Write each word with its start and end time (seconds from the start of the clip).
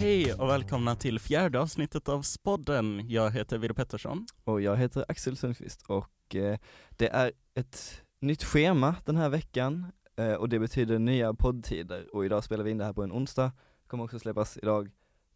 Hej 0.00 0.34
och 0.34 0.48
välkomna 0.48 0.96
till 0.96 1.18
fjärde 1.18 1.60
avsnittet 1.60 2.08
av 2.08 2.22
Spodden. 2.22 3.08
Jag 3.08 3.30
heter 3.30 3.58
Vidar 3.58 3.74
Pettersson. 3.74 4.26
Och 4.44 4.60
jag 4.60 4.76
heter 4.76 5.04
Axel 5.08 5.36
Sundqvist 5.36 5.82
och 5.82 6.34
eh, 6.34 6.58
det 6.90 7.08
är 7.08 7.32
ett 7.54 8.02
nytt 8.20 8.44
schema 8.44 8.96
den 9.04 9.16
här 9.16 9.28
veckan 9.28 9.92
eh, 10.16 10.32
och 10.32 10.48
det 10.48 10.58
betyder 10.58 10.98
nya 10.98 11.34
poddtider 11.34 12.14
och 12.14 12.24
idag 12.24 12.44
spelar 12.44 12.64
vi 12.64 12.70
in 12.70 12.78
det 12.78 12.84
här 12.84 12.92
på 12.92 13.02
en 13.02 13.12
onsdag, 13.12 13.52
kommer 13.86 14.04
också 14.04 14.18
släppas 14.18 14.58
idag, 14.62 14.90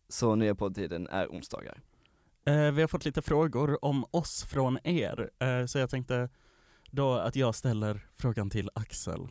så 0.09 0.35
nya 0.35 0.55
poddtiden 0.55 1.09
är 1.09 1.27
onsdagar. 1.27 1.81
Eh, 2.47 2.71
vi 2.73 2.81
har 2.81 2.89
fått 2.89 3.05
lite 3.05 3.23
frågor 3.23 3.85
om 3.85 4.05
oss 4.11 4.45
från 4.45 4.79
er, 4.85 5.31
eh, 5.39 5.67
så 5.67 5.79
jag 5.79 5.91
tänkte 5.91 6.29
då 6.91 7.15
att 7.15 7.37
jag 7.37 7.55
ställer 7.55 8.07
frågan 8.15 8.51
till 8.51 8.71
Axel. 8.75 9.29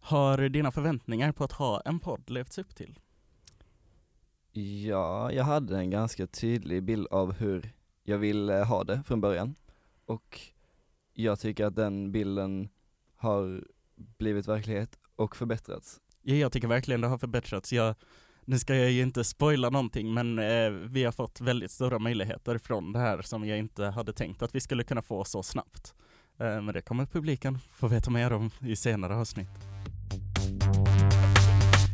Har 0.00 0.48
dina 0.48 0.72
förväntningar 0.72 1.32
på 1.32 1.44
att 1.44 1.52
ha 1.52 1.80
en 1.80 2.00
podd 2.00 2.30
levts 2.30 2.58
upp 2.58 2.76
till? 2.76 2.98
Ja, 4.52 5.32
jag 5.32 5.44
hade 5.44 5.78
en 5.78 5.90
ganska 5.90 6.26
tydlig 6.26 6.82
bild 6.82 7.06
av 7.10 7.32
hur 7.32 7.72
jag 8.04 8.18
ville 8.18 8.52
ha 8.52 8.84
det 8.84 9.02
från 9.06 9.20
början 9.20 9.54
och 10.06 10.40
jag 11.14 11.40
tycker 11.40 11.66
att 11.66 11.76
den 11.76 12.12
bilden 12.12 12.68
har 13.16 13.64
blivit 13.96 14.48
verklighet 14.48 14.98
och 15.16 15.36
förbättrats. 15.36 16.00
Ja, 16.22 16.34
jag 16.34 16.52
tycker 16.52 16.68
verkligen 16.68 17.00
det 17.00 17.06
har 17.06 17.18
förbättrats. 17.18 17.72
Jag, 17.72 17.94
nu 18.44 18.58
ska 18.58 18.74
jag 18.74 18.90
ju 18.90 19.02
inte 19.02 19.24
spoila 19.24 19.70
någonting, 19.70 20.14
men 20.14 20.38
eh, 20.38 20.70
vi 20.70 21.04
har 21.04 21.12
fått 21.12 21.40
väldigt 21.40 21.70
stora 21.70 21.98
möjligheter 21.98 22.58
från 22.58 22.92
det 22.92 22.98
här 22.98 23.22
som 23.22 23.44
jag 23.44 23.58
inte 23.58 23.84
hade 23.84 24.12
tänkt 24.12 24.42
att 24.42 24.54
vi 24.54 24.60
skulle 24.60 24.84
kunna 24.84 25.02
få 25.02 25.24
så 25.24 25.42
snabbt. 25.42 25.94
Eh, 26.38 26.60
men 26.60 26.74
det 26.74 26.82
kommer 26.82 27.06
publiken 27.06 27.58
få 27.58 27.88
veta 27.88 28.10
mer 28.10 28.32
om 28.32 28.50
i 28.60 28.76
senare 28.76 29.16
avsnitt. 29.16 29.81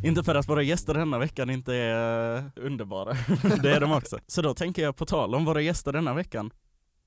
Inte 0.03 0.23
för 0.23 0.35
att 0.35 0.49
våra 0.49 0.61
gäster 0.61 0.93
denna 0.93 1.19
veckan 1.19 1.49
inte 1.49 1.75
är 1.75 2.37
eh, 2.37 2.43
underbara, 2.55 3.13
det 3.63 3.71
är 3.71 3.79
de 3.79 3.91
också. 3.91 4.19
Så 4.27 4.41
då 4.41 4.53
tänker 4.53 4.81
jag 4.81 4.95
på 4.95 5.05
tal 5.05 5.35
om 5.35 5.45
våra 5.45 5.61
gäster 5.61 5.93
denna 5.93 6.13
veckan, 6.13 6.51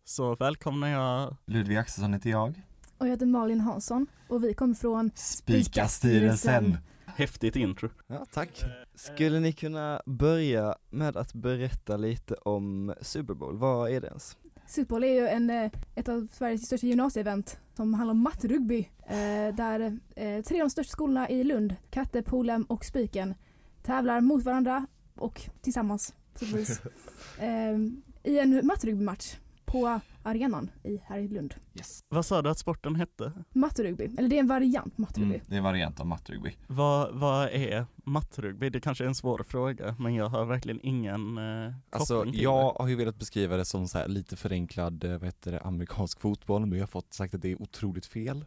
så 0.05 0.34
välkomnar 0.34 0.89
jag 0.89 1.36
Ludvig 1.47 1.77
Axelsson 1.77 2.12
heter 2.14 2.30
jag. 2.30 2.62
Och 2.98 3.06
jag 3.06 3.11
heter 3.11 3.27
Malin 3.27 3.61
Hansson 3.61 4.06
och 4.28 4.44
vi 4.44 4.55
kommer 4.55 4.75
från 4.75 5.11
Spikastyrelsen. 5.14 6.78
häftigt 7.06 7.56
intro. 7.56 7.89
Ja, 8.06 8.27
tack. 8.33 8.64
Skulle 8.95 9.41
ni 9.41 9.52
kunna 9.52 10.02
börja 10.06 10.74
med 10.91 11.17
att 11.17 11.34
berätta 11.34 11.97
lite 11.97 12.34
om 12.34 12.95
Super 13.00 13.34
Bowl, 13.34 13.56
vad 13.56 13.91
är 13.91 14.00
det 14.00 14.06
ens? 14.06 14.36
Super 14.73 14.89
Bowl 14.89 15.05
är 15.05 15.15
ju 15.15 15.28
en, 15.28 15.51
eh, 15.51 15.70
ett 15.95 16.09
av 16.09 16.28
Sveriges 16.33 16.67
största 16.67 16.87
gymnasieevent 16.87 17.59
som 17.77 17.95
handlar 17.95 18.11
om 18.11 18.23
matterugby. 18.23 18.89
Eh, 19.06 19.55
där 19.55 19.98
eh, 20.17 20.42
tre 20.42 20.61
av 20.61 20.67
de 20.67 20.70
största 20.70 20.91
skolorna 20.91 21.29
i 21.29 21.45
Lund, 21.45 21.77
Katte, 21.91 22.23
Polhem 22.23 22.64
och 22.64 22.84
Spiken, 22.84 23.34
tävlar 23.83 24.20
mot 24.20 24.45
varandra 24.45 24.87
och 25.14 25.42
tillsammans 25.61 26.14
i 28.23 28.39
en 28.39 28.67
matterugbymatch 28.67 29.37
på 29.73 30.01
arenan 30.23 30.70
i, 30.84 30.97
här 31.05 31.19
i 31.19 31.28
Lund. 31.28 31.55
Yes. 31.75 32.01
Vad 32.09 32.27
sa 32.27 32.42
du 32.42 32.51
att 32.51 32.59
sporten 32.59 32.97
hette? 32.97 33.33
Matterugby, 33.53 34.05
eller 34.19 34.29
det 34.29 34.37
är 34.37 34.41
en 34.41 34.47
variant 34.47 34.98
matterugby. 34.98 35.34
Mm, 35.34 35.47
det 35.48 35.55
är 35.55 35.59
en 35.59 35.64
variant 35.64 36.01
av 36.01 36.06
mattrugby. 36.06 36.56
Vad, 36.67 37.14
vad 37.14 37.48
är 37.48 37.87
mattrugby? 38.05 38.70
Det 38.70 38.81
kanske 38.81 39.05
är 39.05 39.09
en 39.09 39.14
svår 39.14 39.45
fråga, 39.48 39.97
men 39.98 40.14
jag 40.14 40.29
har 40.29 40.45
verkligen 40.45 40.81
ingen 40.83 41.39
eh, 41.39 41.73
Alltså 41.91 42.14
koppling 42.17 42.33
till 42.33 42.42
jag 42.42 42.73
har 42.73 42.89
ju 42.89 42.97
velat 42.97 43.19
beskriva 43.19 43.56
det 43.56 43.64
som 43.64 43.89
så 43.89 43.98
här 43.98 44.09
lite 44.09 44.37
förenklad, 44.37 45.05
eh, 45.05 45.11
vad 45.11 45.25
heter 45.25 45.53
det, 45.53 45.61
amerikansk 45.61 46.20
fotboll 46.20 46.67
men 46.67 46.73
jag 46.79 46.83
har 46.83 46.86
fått 46.89 47.14
sagt 47.14 47.34
att 47.34 47.42
det 47.42 47.53
är 47.53 47.62
otroligt 47.62 48.07
fel. 48.07 48.45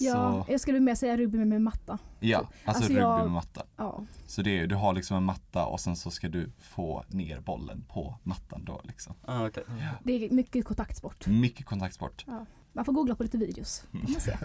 Ja, 0.00 0.44
Så, 0.46 0.52
jag 0.52 0.60
skulle 0.60 0.80
mer 0.80 0.94
säga 0.94 1.16
rugby 1.16 1.38
med 1.38 1.62
matta. 1.62 1.98
ja, 2.20 2.38
alltså, 2.38 2.52
alltså 2.64 2.82
rugby 2.88 3.00
jag- 3.00 3.22
med 3.22 3.30
matta. 3.30 3.62
Ja, 3.76 4.04
Så 4.26 4.42
det 4.42 4.58
är, 4.58 4.66
du 4.66 4.74
har 4.74 4.92
liksom 4.92 5.16
en 5.16 5.22
matta 5.24 5.66
och 5.66 5.80
sen 5.80 5.96
så 5.96 6.10
ska 6.10 6.28
du 6.28 6.50
få 6.58 7.04
ner 7.08 7.40
bollen 7.40 7.84
på 7.88 8.14
mattan 8.22 8.64
då 8.64 8.80
liksom. 8.84 9.14
Det. 9.28 9.34
Ah, 9.34 9.46
okej. 9.46 9.64
det 10.04 10.12
är 10.12 10.30
mycket 10.30 10.64
kontaktsport. 10.64 11.26
Mycket 11.26 11.66
kontaktsport. 11.66 12.24
Man 12.72 12.84
får 12.84 12.92
googla 12.92 13.14
på 13.14 13.22
lite 13.22 13.38
videos. 13.38 13.84
Mm. 13.92 14.06
Kan 14.06 14.12
man 14.12 14.20
se. 14.20 14.36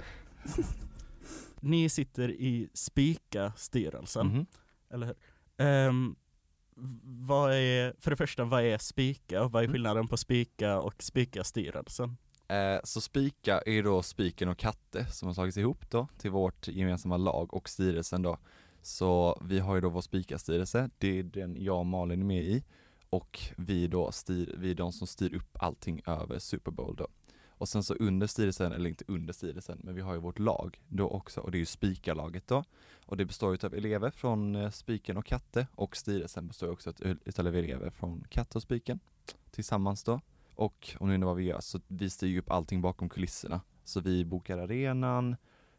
Ni 1.59 1.89
sitter 1.89 2.31
i 2.31 2.69
Spika-styrelsen, 2.73 4.27
Mhm. 4.27 4.45
eller 4.89 5.05
hur? 5.07 5.15
V- 6.75 6.99
vad 7.03 7.53
är, 7.53 7.95
för 7.99 8.11
det 8.11 8.17
första, 8.17 8.43
vad 8.45 8.63
är 8.63 8.77
Spika 8.77 9.43
och 9.43 9.51
vad 9.51 9.59
är 9.63 9.65
Mm. 9.65 9.73
skillnaden 9.73 10.07
på 10.07 10.17
Spika 10.17 10.79
och 10.79 11.03
Spika-styrelsen? 11.03 12.17
Eh, 12.47 12.79
så 12.83 13.01
Spika 13.01 13.61
är 13.65 13.83
då 13.83 14.03
Spiken 14.03 14.49
och 14.49 14.57
Katte 14.57 15.05
som 15.05 15.27
har 15.27 15.33
slagits 15.33 15.57
ihop 15.57 15.89
då 15.89 16.07
till 16.17 16.31
vårt 16.31 16.67
gemensamma 16.67 17.17
lag 17.17 17.53
och 17.53 17.69
styrelsen 17.69 18.21
då. 18.21 18.37
Så 18.81 19.39
vi 19.45 19.59
har 19.59 19.75
ju 19.75 19.81
då 19.81 19.89
vår 19.89 20.01
Spika-styrelse, 20.01 20.89
det 20.97 21.19
är 21.19 21.23
den 21.23 21.55
jag 21.63 21.79
och 21.79 21.85
Malin 21.85 22.21
är 22.21 22.25
med 22.25 22.43
i 22.43 22.63
och 23.13 23.39
vi 23.57 23.87
då 23.87 24.11
styr, 24.11 24.55
vi 24.57 24.71
är 24.71 24.75
de 24.75 24.91
som 24.91 25.07
styr 25.07 25.35
upp 25.35 25.57
allting 25.63 26.01
över 26.05 26.39
Super 26.39 26.71
Bowl 26.71 26.95
då. 26.95 27.07
Och 27.47 27.69
sen 27.69 27.83
så 27.83 27.93
under 27.93 28.27
styrelsen, 28.27 28.71
eller 28.71 28.89
inte 28.89 29.03
under 29.07 29.33
styrelsen, 29.33 29.79
men 29.83 29.95
vi 29.95 30.01
har 30.01 30.13
ju 30.13 30.19
vårt 30.19 30.39
lag 30.39 30.81
då 30.87 31.09
också 31.09 31.41
och 31.41 31.51
det 31.51 31.57
är 31.57 31.59
ju 31.59 31.65
spikarlaget 31.65 32.47
då. 32.47 32.63
Och 33.05 33.17
det 33.17 33.25
består 33.25 33.51
ju 33.55 33.67
av 33.67 33.73
elever 33.73 34.11
från 34.11 34.55
eh, 34.55 34.69
Spiken 34.69 35.17
och 35.17 35.25
Katte 35.25 35.67
och 35.75 35.97
styrelsen 35.97 36.47
består 36.47 36.69
ju 36.69 36.73
också 36.73 36.93
utav 37.25 37.47
elever 37.47 37.89
från 37.89 38.23
Katte 38.29 38.57
och 38.57 38.61
Spiken 38.61 38.99
tillsammans 39.51 40.03
då. 40.03 40.21
Och 40.55 40.95
om 40.99 41.07
ni 41.07 41.13
undrar 41.13 41.27
vad 41.27 41.37
vi 41.37 41.43
gör, 41.43 41.61
så 41.61 41.79
vi 41.87 42.09
styr 42.09 42.27
ju 42.27 42.39
upp 42.39 42.51
allting 42.51 42.81
bakom 42.81 43.09
kulisserna. 43.09 43.61
Så 43.83 43.99
vi 43.99 44.25
bokar 44.25 44.57
arenan, 44.57 45.35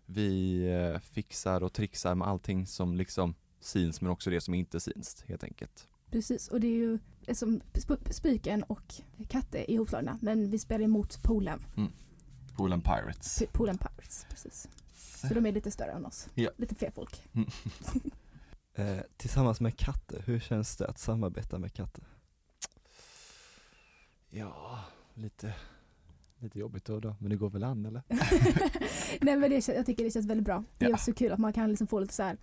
vi 0.07 0.63
eh, 0.73 1.01
fixar 1.01 1.63
och 1.63 1.73
trixar 1.73 2.15
med 2.15 2.29
allting 2.29 2.67
som 2.67 2.95
liksom 2.95 3.35
syns 3.61 4.01
men 4.01 4.11
också 4.11 4.31
det 4.31 4.41
som 4.41 4.55
inte 4.55 4.81
syns 4.81 5.25
helt 5.29 5.45
enkelt. 5.45 5.89
Precis, 6.11 6.49
och 6.49 6.61
det 6.61 6.67
är 6.67 6.77
ju 6.77 6.99
som 7.33 7.61
Sp- 7.73 8.13
Spiken 8.13 8.63
och 8.63 8.95
Katte 9.29 9.59
är 9.59 9.71
ihopslagna 9.75 10.19
men 10.23 10.51
vi 10.51 10.59
spelar 10.59 10.85
emot 10.85 11.23
Polhem, 11.23 11.61
Polen 12.57 12.81
Pirates. 12.81 13.39
P- 13.39 13.47
Polhem 13.53 13.79
Pirates. 13.79 14.27
Precis. 14.31 14.69
Så 15.29 15.35
de 15.35 15.47
är 15.47 15.53
lite 15.53 15.71
större 15.71 15.93
än 15.93 16.07
oss. 16.07 16.29
Ja. 16.35 16.51
Lite 16.57 16.75
fler 16.75 16.91
folk. 16.91 17.23
Eh, 18.77 18.99
tillsammans 19.17 19.61
med 19.61 19.77
Katte, 19.77 20.23
hur 20.27 20.41
känns 20.41 20.77
det 20.77 20.87
att 20.89 20.99
samarbeta 20.99 21.59
med 21.59 21.73
Katte? 21.73 22.01
Ja, 24.31 24.85
lite, 25.15 25.55
lite 26.39 26.59
jobbigt 26.59 26.85
då, 26.85 27.01
då 27.01 27.17
men 27.21 27.31
det 27.31 27.37
går 27.37 27.51
väl 27.51 27.65
an 27.65 27.87
eller? 27.87 28.03
Nej 29.21 29.37
men 29.37 29.51
det, 29.51 29.69
jag 29.69 29.87
tycker 29.87 30.05
det 30.05 30.11
känns 30.11 30.27
väldigt 30.27 30.45
bra. 30.47 30.65
Det 30.79 30.85
är 30.85 30.89
Ja. 30.91 30.95
också 30.95 31.13
kul 31.13 31.33
att 31.33 31.39
man 31.39 31.53
kan 31.53 31.69
liksom 31.71 31.87
få 31.87 32.01
lite 32.01 32.15
så 32.15 32.23
här 32.23 32.37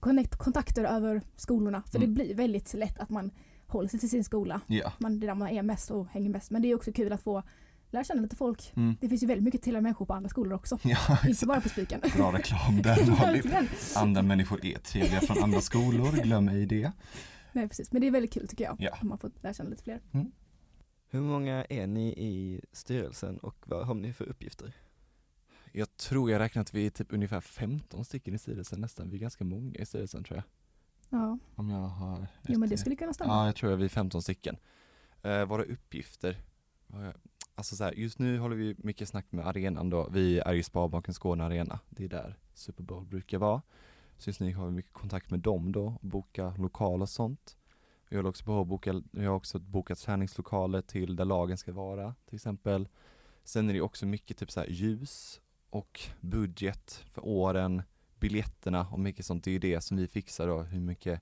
connect, 0.00 0.36
kontakter 0.36 0.84
över 0.84 1.22
skolorna. 1.36 1.82
För 1.90 1.98
Mm. 1.98 2.08
det 2.14 2.14
blir 2.24 2.34
väldigt 2.34 2.74
lätt 2.74 2.98
att 2.98 3.10
man 3.10 3.30
håller 3.66 3.88
sig 3.88 4.00
till 4.00 4.10
sin 4.10 4.24
skola. 4.24 4.60
Ja. 4.66 4.92
Man, 4.98 5.20
det 5.20 5.26
är 5.26 5.28
där 5.28 5.34
man 5.34 5.48
är 5.48 5.62
mest 5.62 5.90
och 5.90 6.06
hänger 6.06 6.30
mest. 6.30 6.50
Men 6.50 6.62
det 6.62 6.68
är 6.70 6.74
också 6.74 6.92
kul 6.92 7.12
att 7.12 7.22
få 7.22 7.42
lära 7.90 8.04
känna 8.04 8.22
lite 8.22 8.36
folk. 8.36 8.72
Mm. 8.76 8.96
Det 9.00 9.08
finns 9.08 9.22
ju 9.22 9.26
väldigt 9.26 9.44
mycket 9.44 9.62
till 9.62 9.80
människor 9.80 10.06
på 10.06 10.14
andra 10.14 10.28
skolor 10.28 10.54
också. 10.54 10.78
Ja, 10.82 11.18
Inte 11.28 11.46
bara 11.46 11.60
på 11.60 11.68
Spiken. 11.68 12.00
bra 12.16 12.32
reklam 12.32 12.82
där. 12.82 13.68
Andra 13.96 14.22
människor 14.22 14.64
är 14.64 14.78
trevliga 14.78 15.20
från 15.20 15.42
andra 15.42 15.60
skolor, 15.60 16.12
glöm 16.22 16.48
ej 16.48 16.66
det. 16.66 16.92
Nej 17.52 17.68
precis, 17.68 17.92
men 17.92 18.00
det 18.00 18.06
är 18.06 18.10
väldigt 18.10 18.32
kul 18.32 18.48
tycker 18.48 18.64
jag. 18.64 18.76
Ja. 18.78 18.98
Om 19.02 19.08
man 19.08 19.18
får 19.18 19.30
lära 19.42 19.54
känna 19.54 19.70
lite 19.70 19.82
fler. 19.82 20.00
Hur 21.10 21.20
många 21.20 21.64
är 21.64 21.86
ni 21.86 22.08
i 22.08 22.60
styrelsen 22.72 23.38
och 23.38 23.56
vad 23.66 23.86
har 23.86 23.94
ni 23.94 24.12
för 24.12 24.24
uppgifter? 24.24 24.72
Jag 25.72 25.96
tror 25.96 26.30
jag 26.30 26.38
räknar 26.38 26.62
att 26.62 26.74
vi 26.74 26.86
är 26.86 26.90
typ 26.90 27.12
ungefär 27.12 27.40
15 27.40 28.04
stycken 28.04 28.34
i 28.34 28.38
styrelsen 28.38 28.80
nästan, 28.80 29.10
vi 29.10 29.16
är 29.16 29.20
ganska 29.20 29.44
många 29.44 29.78
i 29.78 29.86
styrelsen 29.86 30.24
tror 30.24 30.36
jag. 30.36 30.44
Ja, 31.14 31.38
Om 31.54 31.70
jag 31.70 31.78
har 31.78 32.26
jo 32.48 32.58
men 32.58 32.68
det 32.68 32.76
skulle 32.76 32.96
kunna 32.96 33.12
stämma. 33.12 33.32
Ja, 33.32 33.46
jag 33.46 33.56
tror 33.56 33.76
vi 33.76 33.84
är 33.84 33.88
15 33.88 34.22
stycken. 34.22 34.56
Eh, 35.22 35.44
våra 35.44 35.62
uppgifter, 35.64 36.36
alltså 37.54 37.76
så 37.76 37.84
här, 37.84 37.92
just 37.92 38.18
nu 38.18 38.38
håller 38.38 38.56
vi 38.56 38.74
mycket 38.78 39.08
snack 39.08 39.26
med 39.30 39.46
arenan 39.46 39.90
då. 39.90 40.08
Vi 40.08 40.38
är 40.38 40.52
ju 40.52 40.62
Sparbanken 40.62 41.14
Skåne 41.14 41.44
Arena, 41.44 41.80
det 41.90 42.04
är 42.04 42.08
där 42.08 42.38
Super 42.54 42.82
Bowl 42.82 43.04
brukar 43.06 43.38
vara. 43.38 43.62
Så 44.18 44.30
just 44.30 44.40
nu 44.40 44.54
har 44.54 44.66
vi 44.66 44.72
mycket 44.72 44.92
kontakt 44.92 45.30
med 45.30 45.40
dem 45.40 45.72
då, 45.72 45.86
och 45.86 46.08
boka 46.08 46.54
lokal 46.58 47.02
och 47.02 47.08
sånt. 47.08 47.56
Vi 48.08 48.16
håller 48.16 48.28
också 48.28 48.44
på 48.44 48.60
att 48.60 48.66
boka, 48.66 49.02
vi 49.12 49.24
har 49.24 49.34
också 49.34 49.58
bokat 49.58 49.98
träningslokaler 49.98 50.82
till 50.82 51.16
där 51.16 51.24
lagen 51.24 51.58
ska 51.58 51.72
vara 51.72 52.14
till 52.26 52.34
exempel. 52.34 52.88
Sen 53.44 53.68
är 53.68 53.74
det 53.74 53.80
också 53.80 54.06
mycket 54.06 54.36
typ 54.36 54.50
så 54.50 54.60
här 54.60 54.66
ljus 54.66 55.40
och 55.70 56.00
budget 56.20 57.04
för 57.10 57.26
åren, 57.26 57.82
biljetterna 58.28 58.86
och 58.90 59.00
mycket 59.00 59.26
sånt. 59.26 59.44
Det 59.44 59.50
är 59.50 59.52
ju 59.52 59.58
det 59.58 59.80
som 59.80 59.96
vi 59.96 60.08
fixar 60.08 60.46
då, 60.46 60.62
hur 60.62 60.80
mycket 60.80 61.20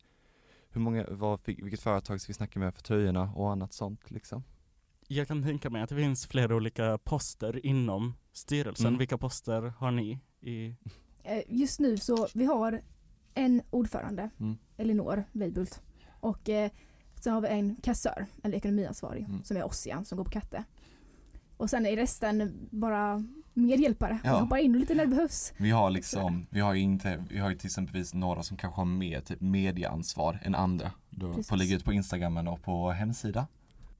hur 0.74 0.80
många, 0.80 1.06
vad, 1.10 1.40
vilket 1.46 1.80
företag 1.80 2.20
ska 2.20 2.30
vi 2.30 2.34
snacka 2.34 2.58
med 2.58 2.74
för 2.74 2.82
tröjorna 2.82 3.32
och 3.36 3.50
annat 3.52 3.72
sånt 3.72 4.10
liksom? 4.10 4.44
Jag 5.08 5.28
kan 5.28 5.42
tänka 5.42 5.70
mig 5.70 5.82
att 5.82 5.88
det 5.88 5.96
finns 5.96 6.26
flera 6.26 6.56
olika 6.56 6.98
poster 6.98 7.66
inom 7.66 8.14
styrelsen. 8.32 8.86
Mm. 8.86 8.98
Vilka 8.98 9.18
poster 9.18 9.62
har 9.78 9.90
ni 9.90 10.18
i? 10.40 10.74
Eh, 11.24 11.42
Just 11.48 11.80
nu 11.80 11.96
så 11.98 12.28
vi 12.34 12.44
har 12.44 12.80
en 13.34 13.62
ordförande, 13.70 14.30
Mm. 14.40 14.56
Elinor 14.76 15.24
Weibult. 15.32 15.82
Och 16.20 16.48
eh, 16.48 16.70
sen 17.20 17.32
har 17.32 17.40
vi 17.40 17.48
en 17.48 17.76
kassör, 17.76 18.26
eller 18.42 18.56
ekonomiansvarig, 18.56 19.24
Mm. 19.24 19.42
som 19.42 19.56
är 19.56 19.64
Ossian 19.64 20.04
som 20.04 20.18
går 20.18 20.24
på 20.24 20.30
Katte. 20.30 20.64
Och 21.56 21.70
sen 21.70 21.86
är 21.86 21.96
resten 21.96 22.52
bara 22.70 23.24
medhjälpare. 23.54 24.18
Ja. 24.24 24.40
Hoppar 24.40 24.56
in 24.56 24.78
lite 24.78 24.94
när 24.94 25.04
det 25.04 25.10
behövs. 25.10 25.52
Vi 25.56 25.70
har 25.70 25.90
liksom, 25.90 26.46
vi 26.50 26.60
har 26.60 26.74
ju 26.74 26.80
inte, 26.80 27.24
vi 27.30 27.38
har 27.38 27.50
ju 27.50 27.56
till 27.56 27.66
exempelvis 27.66 28.14
några 28.14 28.42
som 28.42 28.56
kanske 28.56 28.80
har 28.80 28.84
mer 28.86 29.20
typ 29.20 29.40
medieansvar 29.40 30.38
än 30.42 30.54
andra. 30.54 30.90
Då 31.10 31.28
Precis. 31.28 31.48
får 31.48 31.56
lägga 31.56 31.76
ut 31.76 31.84
på 31.84 31.92
Instagramen 31.92 32.48
och 32.48 32.62
på 32.62 32.90
hemsida. 32.90 33.46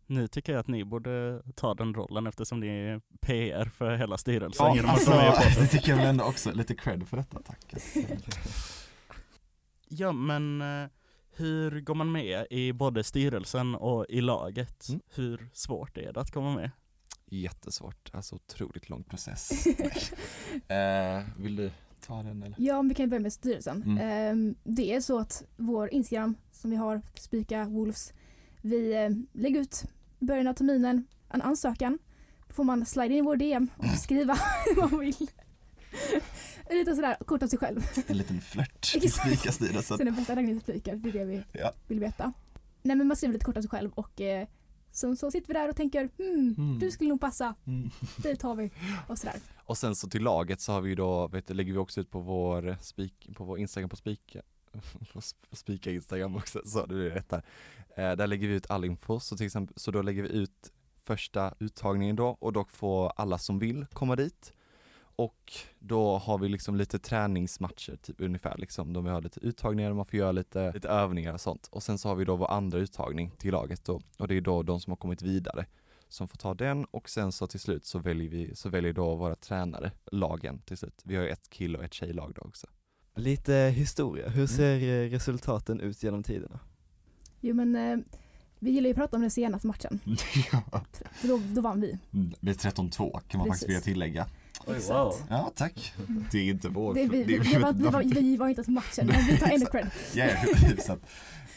Nu 0.06 0.28
tycker 0.28 0.52
jag 0.52 0.60
att 0.60 0.68
ni 0.68 0.84
borde 0.84 1.42
ta 1.54 1.74
den 1.74 1.94
rollen 1.94 2.26
eftersom 2.26 2.60
ni 2.60 2.66
är 2.68 3.00
PR 3.20 3.64
för 3.64 3.96
hela 3.96 4.18
styrelsen 4.18 4.66
Ja, 4.66 4.74
genom 4.76 4.90
att 4.90 5.08
alltså, 5.08 5.10
på 5.54 5.60
det. 5.60 5.66
tycker 5.66 5.88
jag 5.90 5.96
väl 5.96 6.06
ändå 6.06 6.24
också, 6.24 6.52
lite 6.52 6.74
cred 6.74 7.08
för 7.08 7.16
detta, 7.16 7.38
tack. 7.42 7.74
Ja 9.88 10.12
men 10.12 10.62
eh, 10.62 10.88
hur 11.36 11.80
går 11.80 11.94
man 11.94 12.12
med 12.12 12.46
i 12.50 12.72
både 12.72 13.04
styrelsen 13.04 13.74
och 13.74 14.06
i 14.08 14.20
laget? 14.20 14.88
Mm. 14.88 15.00
Hur 15.14 15.48
svårt 15.52 15.96
är 15.98 16.12
det 16.12 16.20
att 16.20 16.30
komma 16.30 16.54
med? 16.54 16.70
Jättesvårt, 17.40 18.10
alltså 18.14 18.34
otroligt 18.34 18.88
lång 18.88 19.02
Process. 19.02 19.66
eh, 20.68 21.22
Vill 21.38 21.56
du 21.56 21.70
ta 22.06 22.22
den 22.22 22.42
eller? 22.42 22.54
Ja, 22.58 22.78
om 22.78 22.88
vi 22.88 22.94
kan 22.94 23.08
börja 23.10 23.20
med 23.20 23.32
styrelsen. 23.32 23.82
Mm. 23.82 23.98
Ehm, 23.98 24.54
det 24.64 24.94
är 24.94 25.00
så 25.00 25.18
att 25.18 25.44
vår 25.56 25.94
Instagram 25.94 26.34
som 26.52 26.70
vi 26.70 26.76
har, 26.76 27.00
Spika 27.14 27.64
Wolves, 27.64 28.12
vi 28.62 28.92
eh, 29.04 29.10
lägger 29.32 29.60
ut 29.60 29.84
i 30.20 30.24
början 30.24 30.46
av 30.46 30.54
terminen 30.54 31.06
en 31.30 31.42
ansökan. 31.42 31.98
Då 32.48 32.54
får 32.54 32.64
man 32.64 32.86
slida 32.86 33.06
in 33.06 33.12
i 33.18 33.20
vår 33.20 33.36
DM 33.36 33.68
och 33.76 33.84
skriva 34.02 34.36
vad 34.76 34.90
man 34.92 35.00
vill. 35.00 35.30
Lite 36.70 36.94
sådär 36.94 37.16
kort 37.26 37.42
om 37.42 37.48
sig 37.48 37.58
själv. 37.58 37.86
En 38.06 38.16
liten 38.18 38.40
flört 38.40 38.92
i 38.94 39.06
Exakt. 39.06 39.28
Spikastyrelsen. 39.28 39.98
Sen 39.98 40.08
är 40.08 40.12
bästa 40.12 40.36
raggningen 40.36 40.60
spikar, 40.60 40.96
det 40.96 41.08
är 41.08 41.12
det 41.12 41.24
vi 41.24 41.42
Ja. 41.52 41.72
vill 41.88 42.00
veta. 42.00 42.32
Nej 42.82 42.96
men 42.96 43.06
man 43.06 43.16
skriver 43.16 43.32
lite 43.32 43.44
kort 43.44 43.56
om 43.56 43.62
sig 43.62 43.70
själv 43.70 43.92
och 43.92 44.20
eh, 44.20 44.46
så, 44.92 45.16
så 45.16 45.30
sitter 45.30 45.48
vi 45.48 45.54
där 45.54 45.68
och 45.68 45.76
tänker 45.76 46.08
hmm, 46.18 46.54
Mm. 46.58 46.78
du 46.78 46.90
skulle 46.90 47.08
nog 47.10 47.20
passa, 47.20 47.54
Mm. 47.66 47.90
det 48.16 48.36
tar 48.36 48.54
vi 48.54 48.70
och 49.08 49.18
sådär. 49.18 49.36
Och 49.64 49.78
sen 49.78 49.96
så 49.96 50.08
till 50.08 50.22
laget 50.22 50.60
så 50.60 50.72
har 50.72 50.80
vi 50.80 50.94
då, 50.94 51.28
vet 51.28 51.46
du, 51.46 51.54
lägger 51.54 51.72
vi 51.72 51.78
också 51.78 52.00
ut 52.00 52.10
på 52.10 52.20
vår, 52.20 52.76
spik, 52.80 53.28
på 53.36 53.44
vår 53.44 53.58
Instagram 53.58 53.90
på 53.90 53.96
Spika 53.96 54.42
Spika 55.52 55.90
Instagram 55.90 56.36
också, 56.36 56.60
så 56.64 56.86
det 56.86 57.10
rätt 57.10 57.28
där. 57.28 57.42
Eh, 57.96 58.16
där 58.16 58.26
lägger 58.26 58.48
vi 58.48 58.54
ut 58.54 58.70
all 58.70 58.84
info, 58.84 59.20
så 59.20 59.36
till 59.36 59.46
exempel, 59.46 59.74
så 59.78 59.90
då 59.90 60.02
lägger 60.02 60.22
vi 60.22 60.28
ut 60.28 60.72
första 61.04 61.54
uttagningen 61.60 62.16
då 62.16 62.26
och 62.40 62.52
då 62.52 62.64
får 62.64 63.12
alla 63.16 63.38
som 63.38 63.58
vill 63.58 63.86
komma 63.92 64.16
dit. 64.16 64.52
Och 65.16 65.52
då 65.78 66.18
har 66.18 66.38
vi 66.38 66.48
liksom 66.48 66.76
lite 66.76 66.98
träningsmatcher 66.98 67.96
typ 68.02 68.20
ungefär 68.20 68.58
liksom, 68.58 68.92
de 68.92 69.04
vi 69.04 69.10
har 69.10 69.20
lite 69.22 69.40
uttagningar 69.40 69.92
man 69.92 70.06
får 70.06 70.18
göra 70.18 70.32
lite, 70.32 70.72
lite 70.72 70.88
övningar 70.88 71.34
och 71.34 71.40
sånt. 71.40 71.68
Och 71.72 71.82
sen 71.82 71.98
så 71.98 72.08
har 72.08 72.14
vi 72.16 72.24
då 72.24 72.36
vår 72.36 72.50
andra 72.50 72.78
uttagning 72.78 73.30
till 73.38 73.52
laget 73.52 73.84
då, 73.84 74.00
och 74.18 74.28
det 74.28 74.34
är 74.36 74.40
då 74.40 74.62
de 74.62 74.80
som 74.80 74.90
har 74.90 74.96
kommit 74.96 75.22
vidare 75.22 75.66
som 76.08 76.28
får 76.28 76.36
ta 76.38 76.54
den 76.54 76.84
och 76.84 77.08
sen 77.10 77.32
så 77.32 77.46
till 77.46 77.60
slut 77.60 77.84
så 77.86 77.98
väljer 77.98 78.28
vi, 78.28 78.54
så 78.56 78.68
väljer 78.68 78.92
då 78.92 79.14
våra 79.14 79.34
tränare 79.36 79.92
lagen 80.12 80.58
till 80.58 80.76
slut. 80.76 81.00
Vi 81.04 81.16
har 81.16 81.22
ju 81.22 81.28
ett 81.28 81.50
kill 81.50 81.76
och 81.76 81.84
ett 81.84 81.94
tjejlag 81.94 82.32
då 82.34 82.42
också. 82.42 82.66
Lite 83.16 83.54
historia, 83.54 84.28
hur 84.28 84.46
ser 84.46 84.76
eh, 85.04 85.10
resultaten 85.10 85.80
ut 85.80 86.02
genom 86.02 86.22
tiderna? 86.22 86.60
Jo 87.40 87.54
men 87.54 87.76
eh, 87.76 87.98
vi 88.58 88.70
gillar 88.70 88.86
ju 88.88 88.90
att 88.92 88.96
prata 88.96 89.16
om 89.16 89.20
den 89.22 89.30
senaste 89.30 89.66
matchen, 89.66 90.00
Ja. 90.52 90.62
för 91.12 91.28
då, 91.28 91.40
då 91.54 91.60
vann 91.60 91.80
vi. 91.80 91.98
Mm, 92.12 92.32
Det 92.40 92.50
är 92.50 92.70
13-2 92.70 93.20
kan 93.28 93.38
man 93.38 93.46
faktiskt 93.46 93.48
Precis. 93.48 93.68
vilja 93.68 93.80
tillägga. 93.80 94.26
Exakt. 94.66 95.24
Ja, 95.30 95.52
tack. 95.56 95.94
Det 96.30 96.38
är 96.38 96.50
inte 96.50 96.68
vår... 96.68 96.94
Det, 96.94 97.06
vi, 97.06 97.24
vi, 97.24 97.38
vi, 97.38 97.56
var, 97.56 97.72
vi, 97.72 97.84
var, 97.88 98.02
vi 98.02 98.36
var 98.36 98.48
inte 98.48 98.62
på 98.64 98.70
matchen, 98.70 99.06
men 99.06 99.26
vi 99.26 99.38
tar 99.38 99.50
ändå 99.50 99.66
cred. 99.66 99.90
Ja, 100.14 100.24
ja, 100.24 100.36
så 100.78 100.92
att, 100.92 100.98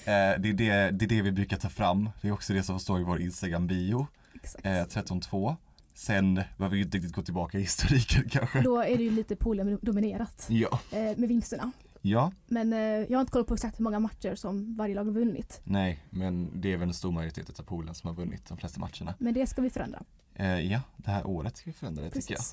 eh, 0.05 0.41
det, 0.41 0.49
är 0.49 0.53
det, 0.53 0.91
det 0.91 1.05
är 1.05 1.09
det 1.09 1.21
vi 1.21 1.31
brukar 1.31 1.57
ta 1.57 1.69
fram. 1.69 2.09
Det 2.21 2.27
är 2.27 2.31
också 2.31 2.53
det 2.53 2.63
som 2.63 2.79
står 2.79 2.99
i 2.99 3.03
vår 3.03 3.21
Instagram-bio. 3.21 4.07
Exakt. 4.33 4.65
Eh, 4.65 4.71
13-2. 4.71 5.55
Sen 5.93 6.35
behöver 6.57 6.75
vi 6.75 6.81
inte 6.81 6.97
riktigt 6.97 7.13
gå 7.15 7.21
tillbaka 7.21 7.57
i 7.57 7.61
historiken 7.61 8.23
kanske. 8.31 8.61
Då 8.61 8.81
är 8.81 8.97
det 8.97 9.03
ju 9.03 9.11
lite 9.11 9.35
Polen 9.35 9.79
dominerat 9.81 10.45
Ja. 10.49 10.79
eh, 10.91 10.97
med 10.99 11.27
vinsterna. 11.29 11.71
Ja, 12.01 12.31
Men 12.47 12.73
eh, 12.73 12.79
jag 12.79 13.17
har 13.17 13.21
inte 13.21 13.31
koll 13.31 13.43
på 13.43 13.53
exakt 13.53 13.79
hur 13.79 13.83
många 13.83 13.99
matcher 13.99 14.35
som 14.35 14.75
varje 14.75 14.95
lag 14.95 15.05
har 15.05 15.11
vunnit. 15.11 15.61
nej, 15.63 16.05
men 16.09 16.61
det 16.61 16.73
är 16.73 16.77
väl 16.77 16.87
en 16.87 16.93
stor 16.93 17.11
majoritet 17.11 17.59
av 17.59 17.63
Polen 17.63 17.95
som 17.95 18.07
har 18.07 18.15
vunnit 18.15 18.45
de 18.47 18.57
flesta 18.57 18.79
matcherna. 18.79 19.13
Men 19.19 19.33
det 19.33 19.47
ska 19.47 19.61
vi 19.61 19.69
förändra. 19.69 20.03
Eh, 20.35 20.59
ja, 20.71 20.81
det 20.97 21.11
här 21.11 21.27
året 21.27 21.57
ska 21.57 21.69
vi 21.69 21.73
förändra 21.73 22.03
det 22.03 22.09
tycker 22.09 22.33
jag. 22.33 22.43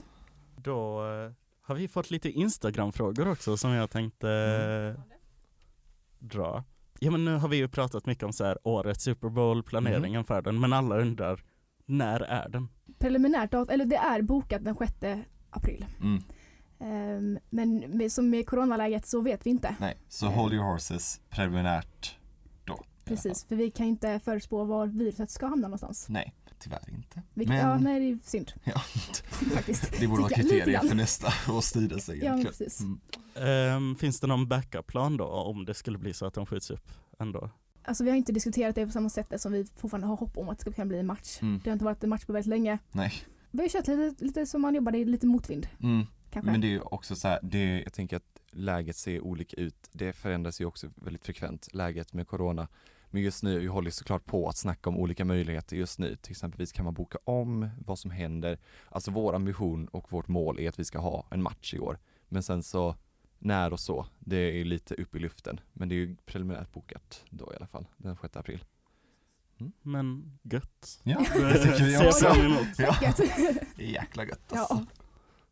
Då 0.63 1.07
eh, 1.07 1.33
har 1.63 1.75
vi 1.75 1.89
fått 1.89 2.11
lite 2.11 2.31
Instagram-frågor 2.31 3.29
också 3.29 3.57
som 3.57 3.71
jag 3.71 3.91
tänkte 3.91 4.31
eh, 4.31 5.03
dra. 6.19 6.65
Ja 7.01 7.11
men 7.11 7.25
nu 7.25 7.37
har 7.37 7.49
vi 7.49 7.57
ju 7.57 7.69
pratat 7.69 8.07
mycket 8.07 8.25
om 8.25 8.33
så 8.33 8.45
här 8.45 8.59
årets 8.63 9.05
Super 9.05 9.29
Bowl, 9.29 9.63
planeringen 9.63 10.25
för 10.25 10.43
den, 10.43 10.61
men 10.61 10.73
alla 10.73 10.99
undrar 10.99 11.45
när 11.87 12.21
är 12.21 12.49
den? 12.49 12.69
Preliminärt 12.99 13.55
eller 13.55 13.85
det 13.85 13.97
är 13.97 14.23
bokat 14.23 14.65
den 14.65 14.77
6 14.77 14.93
april. 15.51 15.87
Mm, 16.01 16.23
Ehm, 16.83 17.39
men 17.51 17.79
med, 17.79 18.13
som 18.13 18.31
med 18.31 18.47
coronaläget 18.47 19.07
så 19.07 19.21
vet 19.21 19.47
vi 19.47 19.51
inte. 19.51 19.77
nej, 19.81 19.97
så 20.09 20.27
hold 20.27 20.53
your 20.53 20.65
horses 20.65 21.21
preliminärt 21.31 22.17
då. 22.65 22.73
i 22.73 22.77
alla 22.77 22.83
fall. 22.83 23.02
Precis, 23.17 23.45
för 23.45 23.57
vi 23.57 23.71
kan 23.71 23.87
inte 23.87 24.21
förutspå 24.25 24.65
var 24.65 24.87
viruset 24.87 25.31
ska 25.31 25.47
hamna 25.47 25.69
någonstans. 25.69 26.07
Nej, 26.09 26.35
tyvärr 26.59 26.91
inte. 26.91 27.23
Vi, 27.35 27.47
Men- 27.47 27.57
Ja, 27.57 27.79
nej 27.79 28.01
det 28.01 28.07
är 28.07 28.19
synd 28.31 28.53
Ja. 28.65 28.79
faktiskt. 29.55 30.01
Det 30.01 30.07
borde 30.07 30.23
vara 30.23 30.35
kriterier 30.35 30.81
för 30.81 30.95
nästa 30.95 31.33
års 31.53 31.65
styrelse 31.65 32.15
Ja, 32.15 32.35
egentligen. 32.39 32.73
Mm. 32.81 33.01
Ehm, 33.35 33.97
finns 33.97 34.21
det 34.21 34.27
någon 34.27 34.49
backup-plan 34.49 35.17
då 35.17 35.25
om 35.25 35.65
det 35.65 35.75
skulle 35.75 35.99
bli 35.99 36.15
så 36.15 36.27
att 36.27 36.35
de 36.35 36.47
skjuts 36.47 36.71
upp 36.71 36.93
ändå? 37.19 37.51
Alltså 37.85 38.05
vi 38.05 38.11
har 38.11 38.17
inte 38.17 38.33
diskuterat 38.33 38.75
det 38.75 38.87
på 38.87 38.93
samma 38.93 39.09
sätt 39.11 39.41
som 39.41 39.53
vi 39.53 39.65
fortfarande 39.77 40.07
har 40.07 40.17
hopp 40.17 40.39
om 40.39 40.49
att 40.49 40.59
det 40.59 40.63
ska 40.63 40.73
kunna 40.73 40.87
bli 40.87 40.99
en 40.99 41.07
match. 41.07 41.39
Mm. 41.43 41.61
Det 41.65 41.71
har 41.71 41.73
inte 41.73 41.85
varit 41.85 42.05
en 42.05 42.11
match 42.11 42.25
på 42.25 42.33
väldigt 42.33 42.49
länge. 42.49 42.79
Nej. 42.93 43.13
Vi 43.51 43.59
har 43.59 43.65
ju 43.65 43.69
kört 43.71 43.87
lite, 43.87 44.25
lite 44.25 44.47
som 44.47 44.63
man 44.63 44.75
jobbade 44.75 44.99
i 44.99 45.05
lite 45.05 45.27
motvind 45.27 45.67
Mm. 45.83 46.07
kanske. 46.31 46.51
Men 46.51 46.61
det 46.61 46.67
är 46.67 46.71
ju 46.71 46.81
också 46.81 47.17
så 47.17 47.29
här, 47.29 47.39
det, 47.43 47.83
Jag 47.83 47.93
tänker 47.93 48.17
att 48.17 48.23
läget 48.51 48.97
ser 48.97 49.21
olika 49.21 49.57
ut. 49.57 49.89
Det 49.93 50.13
förändras 50.13 50.61
ju 50.61 50.65
också 50.65 50.91
väldigt 50.95 51.25
frekvent, 51.25 51.69
läget 51.75 52.13
med 52.13 52.27
corona. 52.29 52.69
Men 53.13 53.23
just 53.23 53.43
nu, 53.43 53.59
vi 53.59 53.67
håller 53.67 53.91
såklart 53.91 54.25
på 54.25 54.49
att 54.49 54.57
snacka 54.57 54.91
om 54.91 54.97
olika 54.97 55.25
möjligheter 55.25 55.77
just 55.77 55.99
nu. 55.99 56.17
Till 56.17 56.31
exempelvis 56.31 56.73
kan 56.73 56.85
man 56.85 56.95
boka 56.95 57.19
om 57.25 57.69
vad 57.79 57.99
som 57.99 58.11
händer. 58.11 58.59
Alltså 58.89 59.11
vår 59.11 59.35
ambition 59.35 59.87
och 59.89 60.13
vårt 60.13 60.29
mål 60.29 60.61
är 60.61 60.69
att 60.69 60.79
vi 60.79 60.85
ska 60.85 60.99
ha 60.99 61.27
en 61.31 61.43
match 61.43 61.75
i 61.75 61.79
år. 61.79 61.99
Men 62.29 62.43
sen 62.43 62.63
så, 62.63 62.97
när 63.39 63.73
och 63.73 63.81
så, 63.81 64.07
det 64.19 64.37
är 64.37 64.65
lite 64.65 64.95
upp 64.95 65.15
i 65.15 65.19
luften. 65.19 65.61
Men 65.73 65.89
det 65.89 65.95
är 65.95 65.97
ju 65.97 66.17
preliminärt 66.27 66.73
bokat 66.73 67.25
då 67.31 67.53
i 67.53 67.57
alla 67.57 67.67
fall, 67.67 67.87
den 67.97 68.17
6 68.17 68.37
april. 68.37 68.65
Men 69.83 70.39
gött. 70.43 71.01
ja, 71.03 71.19
det 71.35 71.59
tycker 71.59 71.85
vi 71.85 71.93
Ser 71.93 72.09
också. 72.09 72.83
Ja, 72.83 73.15
jäkla 73.85 74.25
gött 74.25 74.53
alltså. 74.53 74.87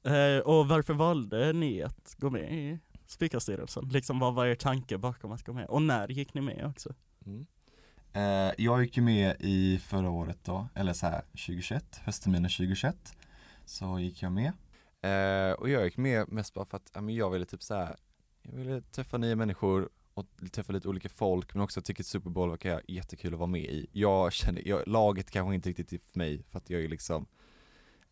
ja. 0.02 0.10
Eh, 0.10 0.38
och 0.38 0.68
varför 0.68 0.94
valde 0.94 1.52
ni 1.52 1.82
att 1.82 2.14
gå 2.18 2.30
med 2.30 2.52
i 2.52 2.78
Spikarstyrelsen? 3.06 3.88
Liksom 3.88 4.18
vad 4.18 4.34
var 4.34 4.46
er 4.46 4.54
tanke 4.54 4.98
bakom 4.98 5.32
att 5.32 5.44
gå 5.44 5.52
med? 5.52 5.66
Och 5.66 5.82
när 5.82 6.08
gick 6.08 6.34
ni 6.34 6.40
med 6.40 6.66
också? 6.66 6.94
Mm. 7.26 7.46
Eh, 8.12 8.54
jag 8.58 8.82
gick 8.82 8.96
ju 8.96 9.02
med 9.02 9.36
i 9.40 9.78
förra 9.78 10.10
året 10.10 10.38
då, 10.42 10.68
eller 10.74 10.92
så 10.92 11.06
här 11.06 11.22
2021, 11.22 12.00
höstterminen 12.04 12.50
2021. 12.50 13.16
Så 13.64 13.98
gick 13.98 14.22
jag 14.22 14.32
med. 14.32 14.52
Eh, 15.02 15.52
och 15.52 15.68
jag 15.68 15.84
gick 15.84 15.96
med 15.96 16.32
mest 16.32 16.54
bara 16.54 16.64
för 16.64 16.76
att 16.76 16.90
ja, 16.94 17.00
men 17.00 17.14
jag 17.14 17.30
ville 17.30 17.44
typ 17.44 17.62
så 17.62 17.74
här, 17.74 17.96
jag 18.42 18.52
ville 18.52 18.80
träffa 18.80 19.18
nya 19.18 19.36
människor 19.36 19.88
och 20.14 20.26
träffa 20.52 20.72
lite 20.72 20.88
olika 20.88 21.08
folk 21.08 21.54
men 21.54 21.62
också 21.62 21.82
tycker 21.82 22.04
Super 22.04 22.30
Bowl 22.30 22.50
verkar 22.50 22.82
jättekul 22.88 23.32
att 23.32 23.38
vara 23.38 23.50
med 23.50 23.64
i. 23.64 23.86
Jag 23.92 24.32
känner, 24.32 24.68
jag, 24.68 24.88
laget 24.88 25.30
kanske 25.30 25.54
inte 25.54 25.68
riktigt 25.68 25.92
är 25.92 25.98
för 25.98 26.18
mig 26.18 26.42
för 26.50 26.58
att 26.58 26.70
jag 26.70 26.84
är 26.84 26.88
liksom 26.88 27.26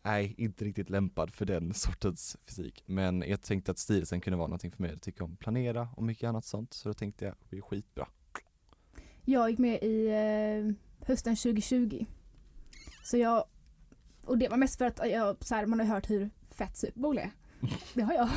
Nej, 0.01 0.35
inte 0.37 0.65
riktigt 0.65 0.89
lämpad 0.89 1.33
för 1.33 1.45
den 1.45 1.73
sortens 1.73 2.37
fysik. 2.47 2.83
Men 2.85 3.23
jag 3.27 3.41
tänkte 3.41 3.71
att 3.71 3.79
styrelsen 3.79 4.21
kunde 4.21 4.37
vara 4.37 4.47
någonting 4.47 4.71
för 4.71 4.81
mig. 4.81 4.91
Jag 4.91 5.01
tycker 5.01 5.23
om 5.23 5.37
planera 5.37 5.89
och 5.95 6.03
mycket 6.03 6.27
annat 6.27 6.45
sånt. 6.45 6.73
Så 6.73 6.89
då 6.89 6.93
tänkte 6.93 7.25
jag, 7.25 7.35
det 7.49 7.57
är 7.57 7.61
skitbra. 7.61 8.07
Jag 9.29 9.49
gick 9.49 9.59
med 9.59 9.83
i 9.83 10.07
eh, 10.07 10.75
hösten 11.07 11.35
2020. 11.35 12.05
Så 13.03 13.17
jag, 13.17 13.43
och 14.25 14.37
det 14.37 14.47
var 14.47 14.57
mest 14.57 14.77
för 14.77 14.85
att 14.85 14.99
jag, 15.11 15.37
så 15.45 15.55
här, 15.55 15.65
man 15.65 15.79
har 15.79 15.85
hört 15.85 16.09
hur 16.09 16.29
fett 16.51 16.77
Super 16.77 16.99
Bowl 16.99 17.17
är. 17.17 17.31
Det 17.93 18.01
har 18.01 18.13
jag. 18.13 18.29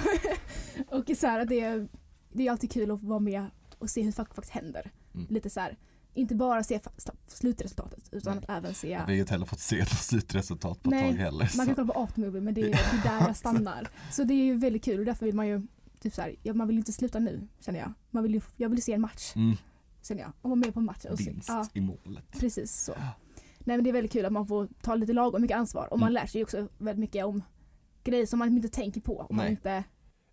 och 0.99 1.17
så 1.17 1.27
här, 1.27 1.45
det, 1.45 1.87
det 2.33 2.47
är 2.47 2.51
alltid 2.51 2.73
kul 2.73 2.91
att 2.91 3.03
vara 3.03 3.19
med 3.21 3.47
och 3.79 3.91
se 3.91 4.01
hur 4.01 4.07
det 4.07 4.17
faktiskt 4.17 4.51
händer. 4.51 4.91
Mm. 5.15 5.27
Lite 5.31 5.51
så 5.51 5.61
här, 5.61 5.77
inte 6.15 6.35
bara 6.35 6.63
se 6.63 6.81
slutresultatet 7.27 8.09
utan 8.13 8.37
Nej. 8.37 8.45
att 8.49 8.59
även 8.59 8.75
se 8.75 8.89
Vi 8.89 8.95
har 8.95 9.11
inte 9.13 9.33
heller 9.33 9.47
fått 9.47 9.61
se 9.61 9.79
något 9.79 9.89
slutresultat 9.89 10.83
på 10.83 10.89
ett 10.89 10.91
Nej, 10.91 11.11
tag 11.11 11.19
heller. 11.19 11.51
Man 11.57 11.67
kan 11.67 11.75
Så. 11.75 11.83
kolla 11.83 11.93
på 11.93 12.01
Aftermovie 12.01 12.41
men 12.41 12.55
det 12.55 12.61
är, 12.61 12.67
det 13.03 13.09
är 13.09 13.19
där 13.19 13.27
jag 13.27 13.37
stannar. 13.37 13.89
Så 14.11 14.25
det 14.25 14.35
är 14.35 14.45
ju 14.45 14.57
väldigt 14.57 14.85
kul 14.85 14.99
och 14.99 15.05
därför 15.05 15.27
vill 15.27 15.35
man 15.35 15.49
ju 15.49 15.67
typ 16.01 16.15
så 16.15 16.23
här, 16.23 16.55
man 16.55 16.67
vill 16.67 16.79
inte 16.79 16.93
sluta 16.93 17.19
nu 17.19 17.49
känner 17.61 17.79
jag. 17.79 17.93
Man 18.11 18.23
vill 18.23 18.35
ju, 18.35 18.41
jag 18.57 18.69
vill 18.69 18.83
se 18.83 18.93
en 18.93 19.01
match 19.01 19.33
Mm, 19.37 19.57
känner 20.03 20.23
jag. 20.23 20.33
Och 20.41 20.51
vara 20.51 20.55
med 20.61 20.75
på 20.75 20.81
matchen. 20.81 21.17
Vinst 21.17 21.49
ja, 21.49 21.69
i 21.75 21.81
målet. 21.81 22.25
precis 22.31 22.85
så. 22.85 22.95
Nej 23.65 23.77
men 23.77 23.85
det 23.85 23.91
är 23.91 23.93
väldigt 23.93 24.13
kul 24.13 24.25
att 24.27 24.33
man 24.33 24.47
får 24.47 24.69
ta 24.83 24.95
lite 24.95 25.13
lagom 25.13 25.43
mycket 25.43 25.57
ansvar 25.57 25.89
och 25.93 25.99
man 25.99 26.09
Mm. 26.09 26.23
lär 26.23 26.27
sig 26.27 26.43
också 26.43 26.69
väldigt 26.79 26.99
mycket 27.01 27.25
om 27.25 27.43
grejer 28.05 28.27
som 28.27 28.39
man 28.39 28.57
inte 28.57 28.69
tänker 28.69 29.01
på. 29.01 29.27
Om 29.31 29.37
man 29.37 29.49
inte, 29.49 29.85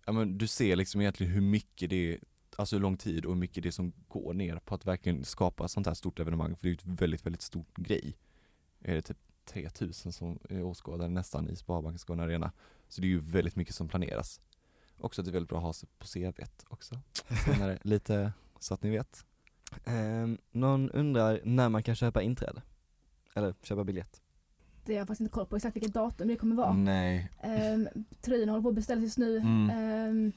Ja 0.06 0.12
men 0.12 0.38
du 0.38 0.46
ser 0.46 0.76
liksom 0.76 1.00
egentligen 1.00 1.32
hur 1.32 1.40
mycket 1.40 1.90
det 1.90 2.12
är, 2.14 2.20
alltså 2.56 2.76
hur 2.76 2.80
lång 2.82 2.96
tid 2.96 3.24
och 3.24 3.32
hur 3.32 3.40
mycket 3.40 3.62
det 3.62 3.72
som 3.72 3.92
går 4.08 4.34
ner 4.34 4.56
på 4.56 4.74
att 4.74 4.86
verkligen 4.86 5.24
skapa 5.24 5.68
sånt 5.68 5.86
här 5.86 5.94
stort 5.94 6.18
evenemang 6.20 6.56
för 6.56 6.62
det 6.62 6.68
är 6.68 6.70
ju 6.70 6.74
ett 6.92 7.00
väldigt, 7.00 7.26
väldigt 7.26 7.42
stort 7.42 7.76
grej. 7.76 8.16
Är 8.80 8.94
det 8.94 9.02
typ 9.02 9.18
3000 9.44 10.12
som 10.12 10.38
är 10.48 10.62
åskådare 10.62 11.08
nästan 11.08 11.48
i 11.48 11.56
Sparbanken 11.56 11.98
Skåne 11.98 12.22
Arena. 12.22 12.52
Så 12.88 13.00
det 13.00 13.06
är 13.06 13.08
ju 13.08 13.20
väldigt 13.20 13.56
mycket 13.56 13.74
som 13.74 13.88
planeras. 13.88 14.40
Också 14.98 15.20
att 15.20 15.24
det 15.24 15.30
är 15.30 15.32
väldigt 15.32 15.48
bra 15.48 15.58
att 15.58 15.64
ha 15.64 15.72
sig 15.72 15.88
på 15.98 16.06
CVt 16.06 16.64
också. 16.68 17.00
Senare, 17.44 17.78
lite 17.82 18.32
så 18.58 18.74
att 18.74 18.82
ni 18.82 18.90
vet. 18.90 19.24
Ehm, 19.84 20.38
någon 20.52 20.90
undrar 20.90 21.40
när 21.44 21.68
man 21.68 21.82
kan 21.82 21.94
köpa 21.94 22.22
inträde? 22.22 22.62
Eller 23.34 23.54
köpa 23.62 23.84
biljett? 23.84 24.20
Det 24.84 24.92
har 24.92 24.98
jag 24.98 25.06
faktiskt 25.06 25.20
inte 25.20 25.32
koll 25.32 25.46
på 25.46 25.56
exakt 25.56 25.76
vilket 25.76 25.94
datum 25.94 26.28
det 26.28 26.36
kommer 26.36 26.56
vara. 26.56 26.72
Nej, 26.72 27.30
Um, 27.44 27.88
tröjorna 28.20 28.52
håller 28.52 28.62
på 28.62 28.68
att 28.68 28.74
beställas 28.74 29.02
just 29.02 29.18
nu. 29.18 29.36
Mm. 29.36 29.70
Ehm, 29.70 30.32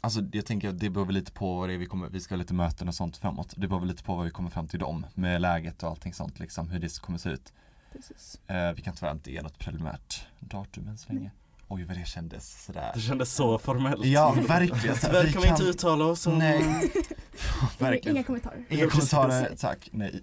alltså 0.00 0.20
jag 0.32 0.46
tänker 0.46 0.68
att 0.68 0.78
det 0.78 0.90
beror 0.90 1.06
lite 1.06 1.32
på 1.32 1.54
vad 1.54 1.68
det 1.68 1.74
är 1.74 1.78
vi 1.78 1.86
kommer, 1.86 2.08
vi 2.08 2.20
ska 2.20 2.34
ha 2.34 2.38
lite 2.38 2.54
möten 2.54 2.88
och 2.88 2.94
sånt 2.94 3.16
framåt. 3.16 3.54
Det 3.56 3.68
beror 3.68 3.86
lite 3.86 4.02
på 4.02 4.14
vad 4.16 4.24
vi 4.24 4.30
kommer 4.30 4.50
fram 4.50 4.68
till 4.68 4.78
dem 4.78 5.06
med 5.14 5.40
läget 5.40 5.82
och 5.82 5.88
allting 5.88 6.14
sånt 6.14 6.38
liksom, 6.38 6.70
hur 6.70 6.78
det 6.78 7.00
kommer 7.00 7.18
se 7.18 7.30
ut. 7.30 7.52
precis. 7.92 8.40
Eh, 8.46 8.72
vi 8.72 8.82
kan 8.82 8.94
tyvärr 8.94 9.12
inte 9.12 9.32
ge 9.32 9.42
något 9.42 9.58
preliminärt 9.58 10.26
datum 10.40 10.88
än 10.88 10.98
så 10.98 11.12
länge. 11.12 11.30
Oj 11.68 11.84
vad 11.84 11.96
det 11.96 12.06
kändes 12.06 12.64
sådär. 12.64 12.90
Det 12.94 13.00
kändes 13.00 13.34
så 13.34 13.58
formellt. 13.58 14.04
Ja, 14.04 14.36
verkligen. 14.48 14.96
Tyvärr 15.00 15.24
vi 15.24 15.32
kan 15.32 15.42
vi 15.42 15.48
inte 15.48 15.62
uttala 15.62 16.04
oss 16.04 16.26
om... 16.26 16.38
Nej. 16.38 16.60
Inga, 16.62 17.70
verkligen. 17.78 18.16
inga 18.16 18.24
kommentarer. 18.24 18.64
Inga 18.68 18.88
kommentarer, 18.88 19.56
tack. 19.56 19.88
Nej. 19.92 20.22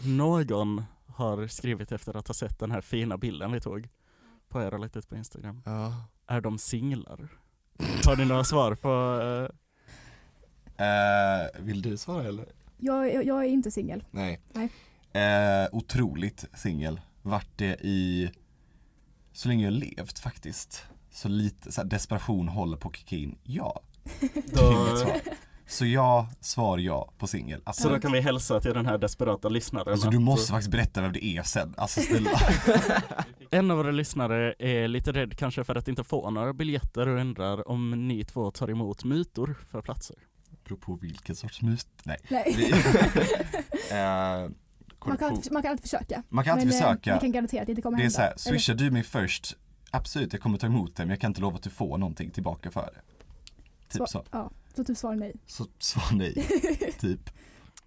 Någon 0.00 0.84
har 1.06 1.46
skrivit 1.46 1.92
efter 1.92 2.16
att 2.16 2.28
ha 2.28 2.34
sett 2.34 2.58
den 2.58 2.70
här 2.70 2.80
fina 2.80 3.18
bilden 3.18 3.52
vi 3.52 3.60
tog 3.60 3.88
på 4.48 4.62
er 4.62 4.74
och 4.74 4.80
lagt 4.80 4.96
ut 4.96 5.08
på 5.08 5.16
Instagram. 5.16 5.62
Ja. 5.64 5.92
Är 6.26 6.40
de 6.40 6.58
singlar? 6.58 7.28
Har 8.06 8.16
ni 8.16 8.24
några 8.24 8.44
svar 8.44 8.74
på... 8.74 9.18
Eh, 10.82 11.62
vill 11.64 11.82
du 11.82 11.96
svara 11.96 12.24
eller? 12.28 12.46
Jag, 12.76 13.14
jag, 13.14 13.26
jag 13.26 13.44
är 13.44 13.48
inte 13.48 13.70
singel. 13.70 14.04
Nej. 14.10 14.40
Nej. 14.52 14.70
Eh, 15.12 15.68
otroligt 15.72 16.44
singel. 16.54 17.00
Vart 17.22 17.48
det 17.56 17.76
i, 17.80 18.30
så 19.38 19.48
länge 19.48 19.64
jag 19.64 19.72
levt 19.72 20.18
faktiskt. 20.18 20.84
Så 21.10 21.28
lite 21.28 21.72
så 21.72 21.80
här, 21.80 21.88
desperation 21.88 22.48
håller 22.48 22.76
på 22.76 22.88
att 22.88 22.96
kicka 22.96 23.16
in. 23.16 23.38
Ja. 23.42 23.80
då. 24.52 24.96
Så 25.66 25.86
ja, 25.86 26.28
svar 26.40 26.78
ja 26.78 27.12
på 27.18 27.26
singel. 27.26 27.60
Alltså, 27.64 27.82
så 27.82 27.88
då 27.88 28.00
kan 28.00 28.12
vi 28.12 28.20
hälsa 28.20 28.60
till 28.60 28.74
den 28.74 28.86
här 28.86 28.98
desperata 28.98 29.48
lyssnaren 29.48 29.92
alltså 29.92 30.10
du 30.10 30.18
måste 30.18 30.50
faktiskt 30.50 30.70
berätta 30.70 31.00
vem 31.00 31.12
det 31.12 31.24
är 31.24 31.42
sen. 31.42 31.74
Alltså 31.76 32.00
snälla. 32.00 32.30
En 33.50 33.70
av 33.70 33.76
våra 33.76 33.90
lyssnare 33.90 34.54
är 34.58 34.88
lite 34.88 35.12
rädd 35.12 35.38
kanske 35.38 35.64
för 35.64 35.74
att 35.74 35.88
inte 35.88 36.04
få 36.04 36.30
några 36.30 36.52
biljetter 36.52 37.08
och 37.08 37.20
undrar 37.20 37.68
om 37.68 38.08
ni 38.08 38.24
två 38.24 38.50
tar 38.50 38.70
emot 38.70 39.04
mutor 39.04 39.58
för 39.70 39.82
platser. 39.82 40.16
Beror 40.64 40.76
på 40.76 40.94
vilken 40.94 41.36
sorts 41.36 41.62
mus. 41.62 41.86
Nej. 42.04 42.16
Nej. 42.28 42.54
Vi, 42.56 42.72
eh, 45.02 45.08
Man 45.08 45.16
kan, 45.18 45.28
alltid, 45.32 45.52
man 45.52 45.62
kan 45.62 45.70
alltid 45.70 45.82
försöka. 45.82 46.22
Man 46.28 46.44
kan 46.44 46.52
alltid 46.52 46.66
men, 46.68 46.76
eh, 46.76 46.80
försöka. 46.82 47.14
Vi 47.14 47.20
kan 47.20 47.32
garantera 47.32 47.60
att 47.60 47.66
det 47.66 47.72
inte 47.72 47.82
kommer 47.82 47.96
Det 47.98 48.02
är 48.02 48.04
hända. 48.04 48.14
så 48.16 48.22
här, 48.22 48.34
swishar 48.36 48.74
du 48.74 48.90
mig 48.90 49.02
först, 49.02 49.56
absolut 49.90 50.32
jag 50.32 50.42
kommer 50.42 50.58
ta 50.58 50.66
emot 50.66 50.96
det 50.96 51.02
men 51.02 51.10
jag 51.10 51.20
kan 51.20 51.30
inte 51.30 51.40
lova 51.40 51.56
att 51.56 51.62
du 51.62 51.70
får 51.70 51.98
någonting 51.98 52.30
tillbaka 52.30 52.70
för 52.70 52.90
det. 52.94 53.00
Typ 53.98 54.08
så. 54.08 54.24
Ja, 54.30 54.50
så 54.74 54.84
typ 54.84 54.98
svar 54.98 55.14
nej. 55.14 55.32
Så 55.46 55.66
svar 55.78 56.08
nej, 56.12 56.34
typ. 57.00 57.30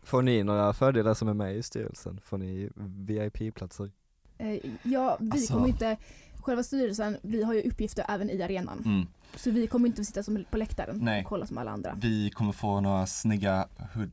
Får 0.04 0.22
ni 0.22 0.44
några 0.44 0.74
fördelar 0.74 1.14
som 1.14 1.28
är 1.28 1.34
med 1.34 1.56
i 1.56 1.64
styrelsen? 1.64 2.20
Får 2.24 2.38
ni 2.38 2.70
VIP-platser? 2.76 3.92
Eh, 4.38 4.58
ja, 4.84 5.18
vi 5.20 5.32
Alltså- 5.32 5.54
kommer 5.54 5.68
inte, 5.68 5.98
själva 6.40 6.64
styrelsen, 6.64 7.18
vi 7.22 7.44
har 7.44 7.54
ju 7.54 7.62
uppgifter 7.62 8.06
även 8.10 8.30
i 8.30 8.42
arenan. 8.44 8.82
Mm. 8.86 9.08
Så 9.36 9.52
vi 9.52 9.68
kommer 9.68 9.88
inte 9.88 10.02
att 10.02 10.08
sitta 10.08 10.24
som 10.24 10.46
på 10.52 10.58
läktaren 10.58 10.98
Nej. 11.02 11.22
och 11.22 11.28
kolla 11.30 11.46
som 11.46 11.58
alla 11.58 11.72
andra. 11.72 11.98
Vi 12.02 12.30
kommer 12.30 12.52
få 12.52 12.82
några 12.82 13.06
snygga 13.08 13.68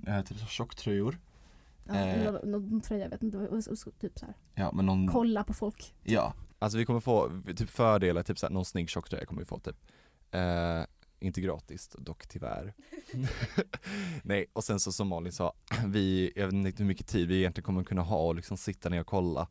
äh, 0.07 0.23
typ 0.23 0.49
tjocktröjor. 0.49 1.19
Ja, 1.89 1.95
Eh. 1.95 2.33
någon, 2.33 2.51
någon 2.51 2.81
tröja, 2.81 3.03
jag 3.05 3.11
vet 3.11 3.23
inte, 3.23 3.39
och, 3.39 3.45
och, 3.53 3.59
och, 3.87 3.99
typ 4.01 4.19
så 4.19 4.27
här. 4.27 4.35
Ja 4.55 4.73
men 4.73 4.87
någon, 4.87 5.09
kolla 5.09 5.45
på 5.45 5.55
folk. 5.55 5.95
ja. 6.03 6.35
Alltså 6.61 6.79
vi 6.79 6.85
kommer 6.85 7.01
få 7.01 7.43
typ 7.57 7.71
fördelar, 7.71 8.23
typ 8.23 8.39
såhär, 8.39 8.53
någon 8.53 8.65
snygg 8.65 8.91
tjocktröja 8.91 9.27
kommer 9.27 9.41
vi 9.41 9.45
få 9.47 9.59
typ. 9.59 9.77
Eh, 10.31 10.83
inte 11.21 11.41
gratis 11.41 11.89
dock 11.99 12.27
tyvärr. 12.27 12.75
Nej, 14.23 14.47
och 14.53 14.65
sen 14.65 14.81
så 14.81 14.93
som 14.93 15.09
Malin 15.09 15.33
sa, 15.33 15.53
vi, 15.87 16.33
jag 16.37 16.45
vet 16.47 16.55
inte 16.55 16.83
hur 16.83 16.89
mycket 16.89 17.07
tid 17.07 17.29
vi 17.29 17.39
egentligen 17.39 17.65
kommer 17.65 17.85
kunna 17.85 18.03
ha 18.03 18.19
och 18.27 18.35
liksom 18.35 18.57
sitta 18.57 18.89
ner 18.89 19.01
och 19.01 19.07
kolla. 19.07 19.49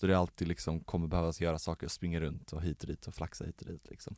Så 0.00 0.06
det 0.06 0.12
är 0.12 0.16
alltid 0.16 0.48
liksom 0.48 0.80
kommer 0.80 1.06
behövas 1.06 1.40
göra 1.40 1.58
saker 1.58 1.86
och 1.86 1.92
springa 1.92 2.20
runt 2.20 2.52
och 2.52 2.62
hit 2.62 2.82
och 2.82 2.88
dit 2.88 3.06
och 3.06 3.14
flaxa 3.14 3.44
hit 3.44 3.60
och 3.62 3.66
dit 3.68 3.86
liksom. 3.90 4.16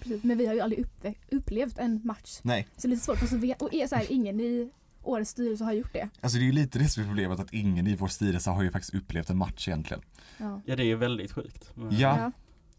Precis, 0.00 0.24
men 0.24 0.38
vi 0.38 0.46
har 0.46 0.54
ju 0.54 0.60
aldrig 0.60 0.86
upplevt 1.30 1.78
en 1.78 2.00
match. 2.04 2.40
Nej, 2.42 2.68
Så 2.76 2.80
det 2.86 2.86
är 2.86 2.90
lite 2.90 3.04
svårt 3.04 3.18
för 3.18 3.26
oss 3.26 3.32
att 3.32 3.40
veta, 3.40 3.64
och 3.64 3.74
är 3.74 3.86
så 3.86 3.94
här, 3.96 4.06
ingen 4.12 4.40
i 4.40 4.70
årets 5.02 5.30
styrelse 5.30 5.64
har 5.64 5.72
gjort 5.72 5.92
det. 5.92 6.08
alltså 6.20 6.38
det 6.38 6.44
är 6.44 6.46
ju 6.46 6.52
lite 6.52 6.78
det 6.78 6.88
som 6.88 7.02
är 7.02 7.06
problemet 7.06 7.40
att 7.40 7.52
ingen 7.52 7.86
i 7.86 7.96
vår 7.96 8.08
styrelse 8.08 8.50
har 8.50 8.62
ju 8.62 8.70
faktiskt 8.70 8.94
upplevt 8.94 9.30
en 9.30 9.36
match 9.36 9.68
egentligen. 9.68 10.02
Ja. 10.38 10.60
Ja 10.66 10.76
det 10.76 10.82
är 10.82 10.86
ju 10.86 10.96
väldigt 10.96 11.32
sjukt. 11.32 11.70
Men- 11.74 11.98
Ja. 11.98 12.32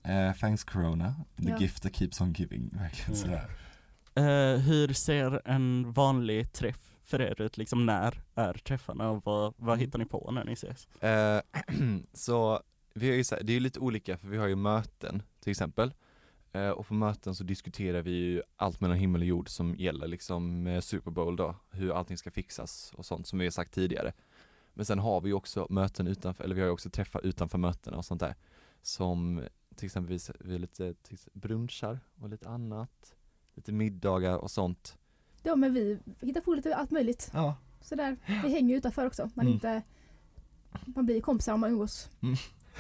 Eh, 0.04 0.34
thanks 0.40 0.64
corona, 0.64 1.16
the 1.38 1.50
Ja. 1.50 1.58
gift 1.60 1.84
that 1.84 1.96
keeps 1.96 2.22
on 2.22 2.34
giving, 2.34 2.70
verkligen 2.74 3.14
Mm. 3.14 3.22
sådär. 3.22 3.52
Eh, 4.16 4.60
hur 4.60 4.94
ser 4.94 5.42
en 5.46 5.92
vanlig 5.94 6.54
träff 6.54 6.92
för 7.04 7.22
er 7.22 7.42
ut? 7.42 7.58
Liksom 7.58 7.86
när 7.86 8.22
är 8.36 8.54
träffarna 8.54 9.10
och 9.10 9.22
vad, 9.26 9.54
vad 9.58 9.80
hittar 9.80 10.00
ni 10.00 10.06
på 10.06 10.32
när 10.32 10.46
ni 10.46 10.54
ses? 10.54 10.88
Eh, 11.04 11.42
så 12.14 12.62
vi 12.94 13.10
har 13.10 13.16
ju 13.16 13.24
så 13.24 13.36
här, 13.36 13.44
det 13.44 13.52
är 13.52 13.54
ju 13.54 13.60
lite 13.60 13.80
olika 13.80 14.18
för 14.18 14.28
vi 14.28 14.38
har 14.38 14.48
ju 14.48 14.56
möten 14.56 15.24
till 15.44 15.52
exempel. 15.52 15.94
Eh, 16.54 16.70
och 16.70 16.88
på 16.88 16.94
möten 16.94 17.36
så 17.36 17.44
diskuterar 17.44 18.02
vi 18.02 18.12
ju 18.12 18.42
allt 18.56 18.82
mellan 18.82 18.98
himmel 18.98 19.22
och 19.22 19.28
jord 19.28 19.50
som 19.50 19.76
gäller 19.76 20.08
liksom 20.08 20.68
eh, 20.68 20.82
Super 20.82 21.12
Bowl 21.12 21.36
då, 21.36 21.56
hur 21.72 21.92
allting 21.98 22.18
ska 22.18 22.32
fixas 22.32 22.92
och 22.96 23.06
sånt 23.06 23.28
som 23.28 23.40
vi 23.40 23.46
har 23.46 23.52
sagt 23.52 23.74
tidigare. 23.74 24.14
Men 24.74 24.86
sen 24.86 25.00
har 25.00 25.22
vi 25.22 25.28
ju 25.30 25.34
också 25.34 25.68
möten 25.70 26.08
utanför, 26.08 26.44
eller 26.44 26.56
vi 26.56 26.62
har 26.62 26.68
ju 26.68 26.74
också 26.74 26.90
träffar 26.90 27.26
utanför 27.26 27.58
mötena 27.58 27.98
och 27.98 28.06
sånt 28.06 28.20
där. 28.20 28.36
Som 28.82 29.44
till 29.76 29.86
exempel 29.86 30.14
vi, 30.18 30.20
vi 30.40 30.52
har 30.52 30.60
lite 30.60 30.96
brunchar 31.34 32.00
och 32.22 32.30
lite 32.30 32.50
annat, 32.50 33.16
lite 33.56 33.72
middagar 33.72 34.38
och 34.38 34.52
sånt. 34.52 34.98
ja 35.44 35.56
men 35.56 35.74
vi 35.74 36.00
hittar 36.22 36.42
på 36.42 36.54
lite 36.56 36.76
allt 36.76 36.92
möjligt. 36.92 37.32
Ja. 37.34 37.56
Så 37.82 37.96
där. 37.96 38.18
Vi 38.28 38.50
hänger 38.52 38.70
ju 38.70 38.78
utanför 38.78 39.06
också. 39.06 39.30
Man, 39.34 39.46
Mm. 39.46 39.54
inte, 39.54 39.82
man 40.86 41.06
blir 41.06 41.22
kompisar 41.22 41.54
om 41.54 41.60
man 41.60 41.70
umgås. 41.72 42.10
Mm. 42.22 42.36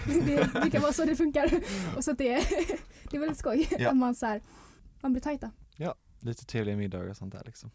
Det 0.05 0.53
brukar 0.61 0.79
vara 0.79 0.93
så 0.93 1.05
det 1.05 1.15
funkar. 1.15 1.51
Och 1.97 2.03
så 2.03 2.11
att 2.11 2.17
det, 2.17 2.33
det 3.11 3.15
är 3.17 3.19
väldigt 3.19 3.37
skoj. 3.37 3.67
Ja. 3.79 3.89
Att 3.89 3.97
man, 3.97 4.15
så 4.15 4.25
här, 4.25 4.41
man 5.01 5.13
blir 5.13 5.21
tajta. 5.21 5.51
Lite 6.23 6.45
trevliga 6.45 6.77
middagar 6.77 7.09
och 7.09 7.17
sånt 7.17 7.33
där 7.33 7.41
liksom. 7.45 7.71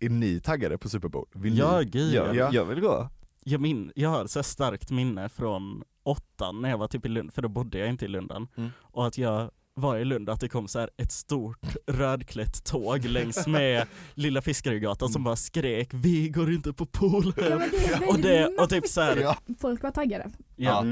Är 0.00 0.08
ni 0.08 0.40
taggade 0.40 0.78
på 0.78 0.88
Super 0.88 1.08
Bowl? 1.08 1.26
Vill 1.32 1.58
Ja, 1.58 1.78
ni? 1.78 1.84
gud 1.84 2.14
Jag, 2.14 2.36
Ja. 2.36 2.50
jag 2.52 2.64
vill 2.64 2.80
gå. 2.80 3.08
Jag, 3.44 3.60
min, 3.60 3.92
jag 3.94 4.10
har 4.10 4.26
så 4.26 4.42
starkt 4.42 4.90
minne 4.90 5.28
från 5.28 5.84
åttan 6.02 6.62
när 6.62 6.70
jag 6.70 6.78
var 6.78 6.88
typ 6.88 7.06
i 7.06 7.08
Lund, 7.08 7.32
för 7.34 7.42
då 7.42 7.48
bodde 7.48 7.78
jag 7.78 7.88
inte 7.88 8.04
i 8.04 8.08
Lundan. 8.08 8.48
Mm. 8.56 8.70
Och 8.80 9.06
att 9.06 9.18
jag 9.18 9.50
var 9.74 9.96
i 9.96 10.04
Lund, 10.04 10.30
att 10.30 10.40
det 10.40 10.48
kom 10.48 10.68
så 10.68 10.78
här 10.78 10.90
ett 10.96 11.12
stort 11.12 11.66
rödklätt 11.86 12.64
tåg 12.64 13.04
längs 13.04 13.46
med 13.46 13.86
Lilla 14.14 14.42
Fiskargatan 14.42 15.08
som 15.12 15.24
bara 15.24 15.36
skrek 15.36 15.88
Vi 15.92 16.28
går 16.28 16.52
inte 16.52 16.72
på 16.72 16.86
pool 16.86 17.32
Ja, 17.36 17.42
det 17.98 18.06
Och 18.08 18.18
det, 18.18 18.46
och 18.46 18.68
typ 18.68 18.86
så 18.88 19.00
här, 19.00 19.16
Ja. 19.16 19.36
Folk 19.60 19.82
var 19.82 19.90
taggade. 19.90 20.30
ja. 20.56 20.84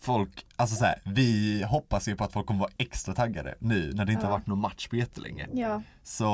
Folk, 0.00 0.46
alltså 0.56 0.76
så 0.76 0.84
här, 0.84 1.00
vi 1.04 1.62
hoppas 1.68 2.08
ju 2.08 2.16
på 2.16 2.24
att 2.24 2.32
folk 2.32 2.46
kommer 2.46 2.60
vara 2.60 2.70
extra 2.78 3.14
taggade 3.14 3.54
nu 3.58 3.92
när 3.94 4.04
det 4.04 4.12
inte 4.12 4.24
Ja. 4.24 4.30
har 4.30 4.38
varit 4.38 4.46
någon 4.46 4.60
match 4.60 4.88
på 4.88 4.96
jättelänge. 4.96 5.46
Ja, 5.52 5.82
Så, 6.02 6.24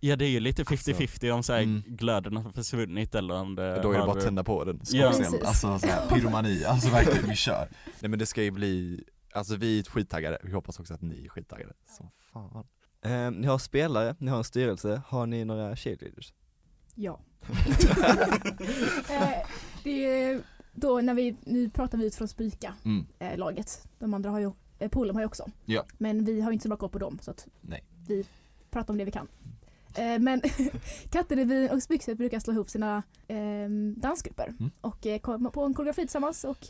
ja 0.00 0.16
det 0.16 0.24
är 0.24 0.28
ju 0.28 0.40
lite 0.40 0.64
50-50 0.64 1.30
om 1.30 1.42
så 1.42 1.52
här 1.52 1.60
Mm. 1.62 1.82
glöden 1.86 2.36
har 2.36 2.52
försvunnit 2.52 3.14
eller 3.14 3.34
om 3.34 3.54
det 3.54 3.82
Då 3.82 3.88
är 3.90 3.92
det 3.94 3.98
har 4.00 4.06
bara 4.06 4.18
att 4.18 4.24
tända 4.24 4.44
på 4.44 4.64
den. 4.64 4.80
Ja. 4.90 5.06
Alltså 5.44 5.78
så 5.78 5.86
här, 5.86 6.06
pyromani, 6.08 6.64
alltså 6.64 6.90
verkligen, 6.90 7.28
vi 7.30 7.36
kör. 7.36 7.68
Nej 8.00 8.08
men 8.10 8.18
det 8.18 8.26
ska 8.26 8.42
ju 8.42 8.50
bli, 8.50 9.04
alltså 9.36 9.56
vi 9.56 9.78
är 9.78 9.82
skittaggade, 9.84 10.38
vi 10.42 10.52
hoppas 10.52 10.80
också 10.80 10.94
att 10.94 11.02
ni 11.02 11.24
är 11.24 11.28
skittaggade. 11.28 11.72
Som 11.96 12.10
fan. 12.32 12.66
Eh, 13.02 13.30
ni 13.30 13.46
har 13.46 13.58
spelare, 13.58 14.16
ni 14.18 14.30
har 14.30 14.38
en 14.38 14.44
styrelse, 14.44 15.02
har 15.06 15.26
ni 15.26 15.44
några 15.44 15.76
cheerleaders? 15.76 16.32
ja. 16.94 17.20
eh, 19.10 19.46
det 19.84 20.04
är 20.22 20.40
då 20.74 21.00
när 21.00 21.14
vi, 21.14 21.36
nu 21.44 21.70
pratar 21.70 21.98
vi 21.98 22.06
utifrån 22.06 22.28
Spika 22.28 22.74
Mm. 22.84 23.06
eh, 23.18 23.38
laget. 23.38 23.88
De 23.98 24.14
andra 24.14 24.30
har 24.30 24.38
ju, 24.40 24.50
eh, 24.78 24.88
Polem 24.90 25.16
har 25.16 25.22
ju 25.22 25.26
också. 25.26 25.50
Ja. 25.64 25.84
Men 25.98 26.24
vi 26.24 26.40
har 26.40 26.50
ju 26.50 26.52
inte 26.52 26.62
så 26.62 26.68
bra 26.68 26.76
koll 26.76 26.90
på 26.90 26.98
dem 26.98 27.18
så 27.22 27.30
att 27.30 27.46
Nej. 27.60 27.84
vi 28.08 28.26
pratar 28.70 28.94
om 28.94 28.98
det 28.98 29.04
vi 29.04 29.10
kan. 29.10 29.28
Eh, 29.94 30.18
men 30.18 30.42
Katterevyn 31.10 31.70
och 31.70 31.82
Spyxet 31.82 32.18
brukar 32.18 32.38
slå 32.40 32.52
ihop 32.52 32.70
sina 32.70 33.02
eh, 33.28 33.68
dansgrupper 33.96 34.48
Mm. 34.58 34.70
och 34.80 35.06
eh, 35.06 35.18
komma 35.18 35.50
på 35.50 35.64
en 35.64 35.74
koreografi 35.74 36.02
tillsammans 36.02 36.44
och 36.44 36.66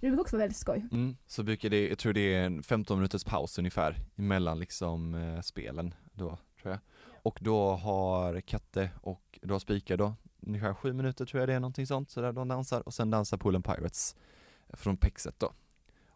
det 0.00 0.06
brukar 0.08 0.20
också 0.20 0.36
vara 0.36 0.42
väldigt 0.42 0.58
skoj. 0.58 0.88
Mm. 0.92 1.16
Så 1.26 1.42
brukar 1.42 1.70
det, 1.70 1.88
jag 1.88 1.98
tror 1.98 2.12
det 2.12 2.34
är 2.34 2.46
en 2.46 2.62
15 2.62 2.98
minuters 2.98 3.24
paus 3.24 3.58
ungefär 3.58 3.96
mellan 4.14 4.58
liksom 4.58 5.14
eh, 5.14 5.40
spelen 5.40 5.94
då, 6.12 6.38
tror 6.62 6.72
jag. 6.72 6.78
Och 7.22 7.38
då 7.42 7.70
har 7.70 8.40
Katte 8.40 8.90
och 9.02 9.38
då 9.42 9.54
har 9.54 9.58
Spika 9.58 9.96
då, 9.96 10.14
ungefär 10.40 10.74
sju 10.74 10.92
minuter 10.92 11.26
tror 11.26 11.40
jag 11.40 11.48
det 11.48 11.54
är 11.54 11.60
någonting 11.60 11.86
sånt, 11.86 12.10
så 12.10 12.20
där 12.20 12.32
de 12.32 12.48
dansar 12.48 12.80
och 12.86 12.94
sen 12.94 13.10
dansar 13.10 13.36
Poolen 13.36 13.62
Pirates 13.62 14.16
från 14.72 14.96
Pexet 14.96 15.34
då. 15.38 15.52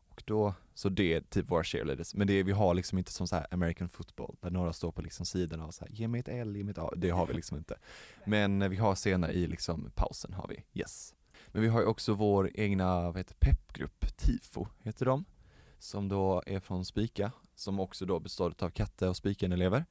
Och 0.09 0.23
då, 0.26 0.55
så 0.75 0.88
det 0.88 1.14
är 1.14 1.21
typ 1.21 1.50
våra 1.50 1.64
cheerleaders, 1.64 2.14
men 2.14 2.26
det 2.26 2.43
vi 2.43 2.53
har 2.53 2.75
liksom 2.75 2.99
inte 2.99 3.12
som 3.12 3.26
så 3.26 3.37
här 3.37 3.47
American 3.50 3.88
football, 3.88 4.37
där 4.41 4.50
några 4.50 4.73
står 4.73 4.93
på 4.93 5.03
liksom 5.03 5.26
sidorna 5.26 5.67
och 5.67 5.75
så 5.75 5.85
här, 5.85 5.93
ge 5.93 6.09
mig 6.09 6.21
ett 6.21 6.29
L, 6.29 6.57
ge 6.57 6.64
mig 6.64 6.73
ett 6.73 6.79
A, 6.79 6.91
det 6.97 7.11
har 7.11 7.26
vi 7.26 7.35
liksom 7.35 7.57
inte. 7.57 7.79
Men 8.25 8.62
eh, 8.62 8.69
vi 8.69 8.76
har 8.76 8.95
senare 8.95 9.33
i 9.33 9.47
liksom 9.47 9.91
pausen 9.95 10.33
har 10.33 10.49
vi, 10.49 10.81
yes. 10.81 11.14
Men 11.54 11.62
vi 11.62 11.68
har 11.68 11.80
ju 11.80 11.87
också 11.87 12.14
vår 12.14 12.50
egna, 12.54 13.00
vad 13.02 13.16
heter 13.16 13.34
peppgrupp, 13.34 14.16
TIFO 14.16 14.66
heter 14.82 15.06
de, 15.06 15.25
som 15.78 16.08
då 16.08 16.42
är 16.46 16.61
från 16.61 16.84
Spika, 16.84 17.32
som 17.54 17.80
också 17.80 18.06
då 18.06 18.20
består 18.20 18.54
av 18.58 18.70
Katte 18.70 19.08
och 19.08 19.16
Spiken-elever. 19.16 19.84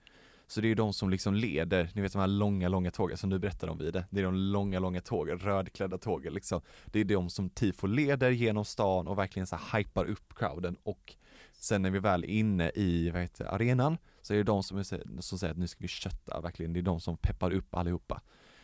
Så 0.48 0.62
det 0.62 0.68
är 0.68 0.70
ju 0.70 0.76
de 0.76 0.94
som 0.94 1.10
liksom 1.10 1.34
leder, 1.34 1.90
ni 1.94 2.02
vet 2.02 2.14
de 2.14 2.20
här 2.20 2.28
långa, 2.28 2.68
långa 2.70 2.92
tågen 2.92 3.18
som 3.18 3.30
du 3.30 3.40
berättade 3.40 3.72
om 3.72 3.78
Vide. 3.78 3.92
det. 3.92 4.06
Det 4.10 4.20
är 4.20 4.24
de 4.24 4.36
långa, 4.36 4.80
långa 4.80 5.02
tågen, 5.02 5.40
rödklädda 5.40 5.98
tågen 5.98 6.34
liksom. 6.34 6.62
Det 6.86 7.00
är 7.00 7.06
de 7.06 7.30
som 7.30 7.50
TIFO 7.50 7.88
leder 7.88 8.30
genom 8.30 8.66
stan 8.66 9.08
och 9.08 9.18
verkligen 9.18 9.48
så 9.48 9.56
här 9.56 9.80
hypar 9.80 10.06
upp 10.06 10.34
crowden 10.36 10.78
och 10.84 11.16
sen 11.54 11.82
när 11.82 11.90
vi 11.90 12.00
väl 12.00 12.24
är 12.24 12.28
inne 12.28 12.72
i, 12.76 13.10
vad 13.10 13.22
heter 13.22 13.44
det, 13.44 13.52
arenan, 13.52 13.98
så 14.22 14.34
är 14.34 14.38
det 14.38 14.44
de 14.44 14.64
som, 14.64 14.78
är, 14.78 15.22
som 15.22 15.40
säger 15.40 15.52
att 15.52 15.60
nu 15.60 15.68
ska 15.68 15.82
vi 15.82 15.88
kötta, 15.88 16.42
verkligen, 16.42 16.74
det 16.74 16.80
är 16.80 16.82
de 16.82 17.00
som 17.00 17.18
peppar 17.18 17.52
upp 17.52 17.76
allihopa. 17.76 18.22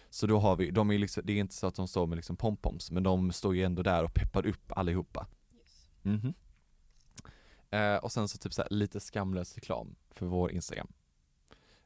Så 0.09 0.27
då 0.27 0.39
har 0.39 0.55
vi, 0.55 0.71
de 0.71 0.91
är 0.91 0.97
liksom, 0.97 1.23
det 1.25 1.33
är 1.33 1.37
inte 1.37 1.55
så 1.55 1.67
att 1.67 1.75
de 1.75 1.87
står 1.87 2.07
med 2.07 2.15
liksom 2.15 2.37
pompoms, 2.37 2.91
men 2.91 3.03
de 3.03 3.31
står 3.31 3.55
ju 3.55 3.63
ändå 3.63 3.83
där 3.83 4.03
och 4.03 4.13
peppar 4.13 4.45
upp 4.45 4.71
allihopa. 4.71 5.27
Mhm. 6.01 6.33
Eh, 7.69 7.95
och 7.95 8.11
sen 8.11 8.27
så 8.27 8.37
typ 8.37 8.53
så 8.53 8.61
här, 8.61 8.69
lite 8.71 8.99
skamlös 8.99 9.55
reklam 9.55 9.95
för 10.11 10.25
vår 10.25 10.51
Instagram. 10.51 10.87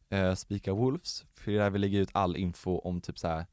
Eh, 0.10 0.36
Spika 0.36 0.74
Wolves, 0.74 1.26
för 1.34 1.52
det 1.52 1.58
är 1.58 1.62
där 1.62 1.70
vi 1.70 1.80
lägger 1.80 2.00
ut 2.00 2.10
all 2.12 2.36
info 2.38 2.78
om 2.78 3.02
typ 3.02 3.20
så 3.20 3.28
här, 3.28 3.46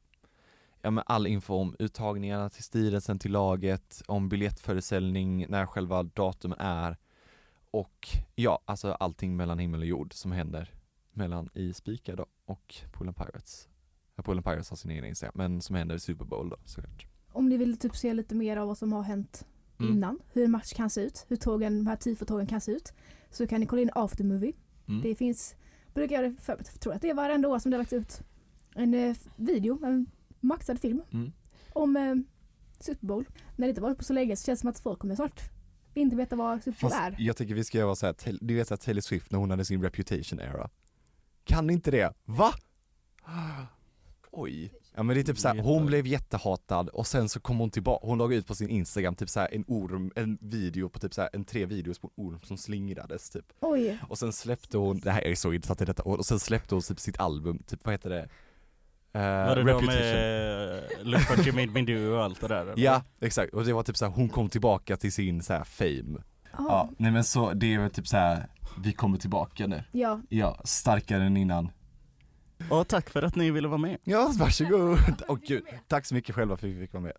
ja 0.83 0.91
men 0.91 1.05
all 1.07 1.27
info 1.27 1.55
om 1.55 1.77
uttagningarna 1.79 2.51
till 2.51 2.65
styrelsen, 2.65 3.19
till 3.19 3.33
laget, 3.33 4.03
om 4.07 4.29
biljettförsäljning, 4.29 5.47
när 5.49 5.67
själva 5.67 6.03
datumen 6.03 6.59
är 6.61 6.97
och 7.71 8.09
ja, 8.35 8.63
alltså 8.65 8.93
allting 8.93 9.37
mellan 9.37 9.59
himmel 9.59 9.81
och 9.81 9.87
jord 9.87 10.15
som 10.15 10.33
händer 10.33 10.75
mellan 11.13 11.49
i 11.55 11.73
Spika 11.73 12.17
då 12.17 12.27
och 12.45 12.75
Poolen 12.93 13.15
Pirates. 13.15 13.69
Ja, 14.21 14.25
Poolen 14.25 14.43
Pirates 14.43 14.71
har 14.71 14.77
sin 14.77 14.91
egen 14.91 15.05
Instagram, 15.05 15.33
men 15.37 15.61
som 15.61 15.77
händer 15.77 15.95
i 15.95 16.01
Super 16.01 16.25
Bowl 16.25 16.49
då 16.51 16.57
såklart. 16.65 17.07
Om 17.33 17.49
ni 17.49 17.57
vill 17.57 17.77
typ 17.79 17.97
se 17.97 18.15
lite 18.15 18.35
mer 18.35 18.57
av 18.57 18.69
vad 18.69 18.79
som 18.79 18.93
har 18.93 19.03
hänt 19.03 19.47
Mm. 19.79 19.93
innan, 19.93 20.19
hur 20.33 20.45
en 20.45 20.51
match 20.51 20.73
kan 20.73 20.91
se 20.91 21.01
ut, 21.01 21.27
hur 21.29 21.37
tågen, 21.37 21.77
de 21.85 21.87
här 21.87 21.97
tifotågen 21.97 22.47
kan 22.47 22.61
se 22.61 22.73
ut, 22.73 22.93
så 23.31 23.47
kan 23.47 23.61
ni 23.61 23.67
kolla 23.67 23.83
in 23.83 23.91
Aftermovie. 23.95 24.53
Mm. 24.89 25.03
Det 25.03 25.15
finns, 25.15 25.55
brukar 25.95 26.23
jag 26.23 26.39
för, 26.41 26.57
tror 26.57 26.93
att 26.95 27.03
det 27.03 27.11
är 27.11 27.15
varenda 27.15 27.49
år 27.49 27.59
som 27.59 27.71
det 27.71 27.77
har 27.77 27.83
lagt 27.83 27.93
ut 27.93 28.21
en 28.75 28.95
eh, 28.95 29.17
video, 29.37 29.85
en 29.87 30.07
maxad 30.41 30.81
film 30.81 31.03
Mm. 31.13 31.33
om 31.73 31.97
eh, 31.97 32.15
Super 32.81 33.07
Bowl. 33.07 33.25
När 33.57 33.67
det 33.67 33.69
inte 33.69 33.81
varit 33.81 33.99
på 33.99 34.05
så 34.05 34.13
länge 34.13 34.37
så 34.37 34.45
känns 34.47 34.59
det 34.59 34.61
som 34.61 34.71
att 34.71 34.79
folk 34.81 34.99
kommer 34.99 35.15
snart 35.17 35.41
inte 35.95 36.17
veta 36.17 36.37
vad 36.37 36.63
Super 36.65 36.81
Bowl 36.81 36.93
är. 36.95 37.17
jag 37.19 37.37
tycker 37.37 37.55
vi 37.55 37.65
ska 37.65 37.79
göra 37.79 37.95
såhär, 37.95 38.15
du 38.41 38.55
vet 38.55 38.69
såhär 38.69 38.79
Taylor 38.79 39.01
Swift 39.01 39.31
när 39.31 39.39
hon 39.39 39.51
hade 39.51 39.65
sin 39.65 39.83
reputation 39.83 40.41
era 40.41 40.71
Kan 41.45 41.71
inte 41.71 41.91
det? 41.91 42.13
Va? 42.25 42.53
Oj 44.33 44.73
Ja 44.95 45.03
men 45.03 45.15
det 45.15 45.21
är 45.21 45.25
typ 45.25 45.39
såhär, 45.39 45.59
hon 45.59 45.87
blev 45.87 46.07
jättehatad 46.07 46.89
och 46.89 47.07
sen 47.07 47.29
så 47.29 47.41
kom 47.41 47.59
hon 47.59 47.71
tillbaka, 47.71 48.07
hon 48.07 48.19
lade 48.19 48.35
ut 48.35 48.47
på 48.47 48.55
sin 48.55 48.69
instagram 48.69 49.15
typ 49.15 49.29
såhär 49.29 49.49
en 49.53 49.65
orm, 49.69 50.13
en 50.17 50.39
video 50.41 50.89
på 50.89 50.99
typ 50.99 51.15
såhär 51.15 51.31
en 51.33 51.45
tre 51.45 51.67
videos 51.67 51.99
på 51.99 52.07
en 52.07 52.25
orm 52.25 52.41
som 52.43 52.57
slingrades 52.57 53.31
typ 53.31 53.45
Oj, 53.61 53.99
Och 54.09 54.19
sen 54.19 54.33
släppte 54.33 54.79
hon, 54.79 55.01
det 55.01 55.11
här 55.11 55.23
är 55.23 55.35
så 55.35 55.53
intressant 55.53 55.81
i 55.81 55.85
detta 55.85 56.03
och 56.03 56.27
sen 56.27 56.39
släppte 56.41 56.75
hon 56.75 56.83
typ 56.83 57.01
sitt 57.01 57.21
album, 57.21 57.63
typ 57.67 57.85
vad 57.85 57.95
heter 57.95 58.11
det? 58.11 58.29
Uh, 59.15 59.49
Var 59.49 59.57
det 59.57 59.73
då 59.73 59.81
med 59.81 60.83
Look 61.03 61.31
what 61.31 61.47
you 61.47 61.57
made 61.57 61.83
me 61.83 61.83
do 61.83 62.15
och 62.15 62.25
allt 62.25 62.41
det 62.41 62.49
där? 62.49 62.63
eller? 62.63 62.83
Ja, 62.83 63.03
exakt, 63.21 63.55
och 63.55 63.65
det 63.65 63.73
var 63.73 63.83
typ 63.83 63.97
såhär, 63.97 64.13
hon 64.13 64.29
kom 64.29 64.49
tillbaka 64.49 64.97
till 64.97 65.13
sin 65.13 65.43
såhär 65.43 65.65
fame 65.65 66.23
ja. 66.53 66.59
Ja, 66.59 66.91
nej 66.99 67.11
men 67.11 67.25
så 67.25 67.53
det 67.53 67.75
är 67.75 67.79
väl 67.79 67.91
typ 67.91 68.09
så 68.09 68.17
här. 68.17 68.47
vi 68.85 68.93
kommer 68.93 69.19
tillbaka 69.19 69.67
nu. 69.67 69.83
ja. 69.93 70.21
Ja, 70.29 70.61
starkare 70.65 71.23
än 71.25 71.37
innan. 71.37 71.71
Och 72.71 72.89
tack 72.89 73.11
för 73.11 73.23
att 73.23 73.37
ni 73.37 73.51
ville 73.51 73.69
vara 73.69 73.79
med. 73.79 73.99
Ja, 74.05 74.33
varsågod! 74.39 74.99
Åh 75.29 75.39
gud, 75.47 75.65
tack 75.89 76.07
så 76.07 76.15
mycket 76.15 76.35
själva 76.35 76.57
för 76.57 76.67
att 76.67 76.75
vi 76.75 76.81
fick 76.81 76.93
vara 76.93 77.03
med. 77.03 77.13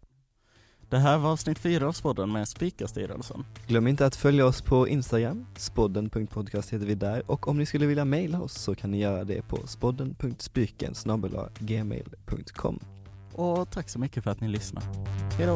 Det 0.89 0.97
här 0.97 1.17
var 1.17 1.31
avsnitt 1.31 1.59
fyra 1.59 1.87
av 1.87 2.01
podden 2.01 2.31
med 2.31 2.47
Spikastyrelsen. 2.47 3.45
Glöm 3.67 3.87
inte 3.87 4.05
att 4.05 4.15
följa 4.15 4.45
oss 4.45 4.61
på 4.61 4.87
Instagram, 4.87 5.45
spodden.podcast 5.55 6.73
heter 6.73 6.85
vi 6.85 6.95
där 6.95 7.31
och 7.31 7.47
om 7.47 7.57
ni 7.57 7.65
skulle 7.65 7.85
vilja 7.85 8.05
mejla 8.05 8.41
oss 8.41 8.53
så 8.53 8.75
kan 8.75 8.91
ni 8.91 8.99
göra 8.99 9.23
det 9.23 9.41
på 9.41 9.67
spodden.spyken 9.67 10.93
gmail.com 11.59 12.79
Och 13.31 13.71
tack 13.71 13.89
så 13.89 13.99
mycket 13.99 14.23
för 14.23 14.31
att 14.31 14.41
ni 14.41 14.47
lyssnade. 14.47 14.85
Hejdå! 15.37 15.55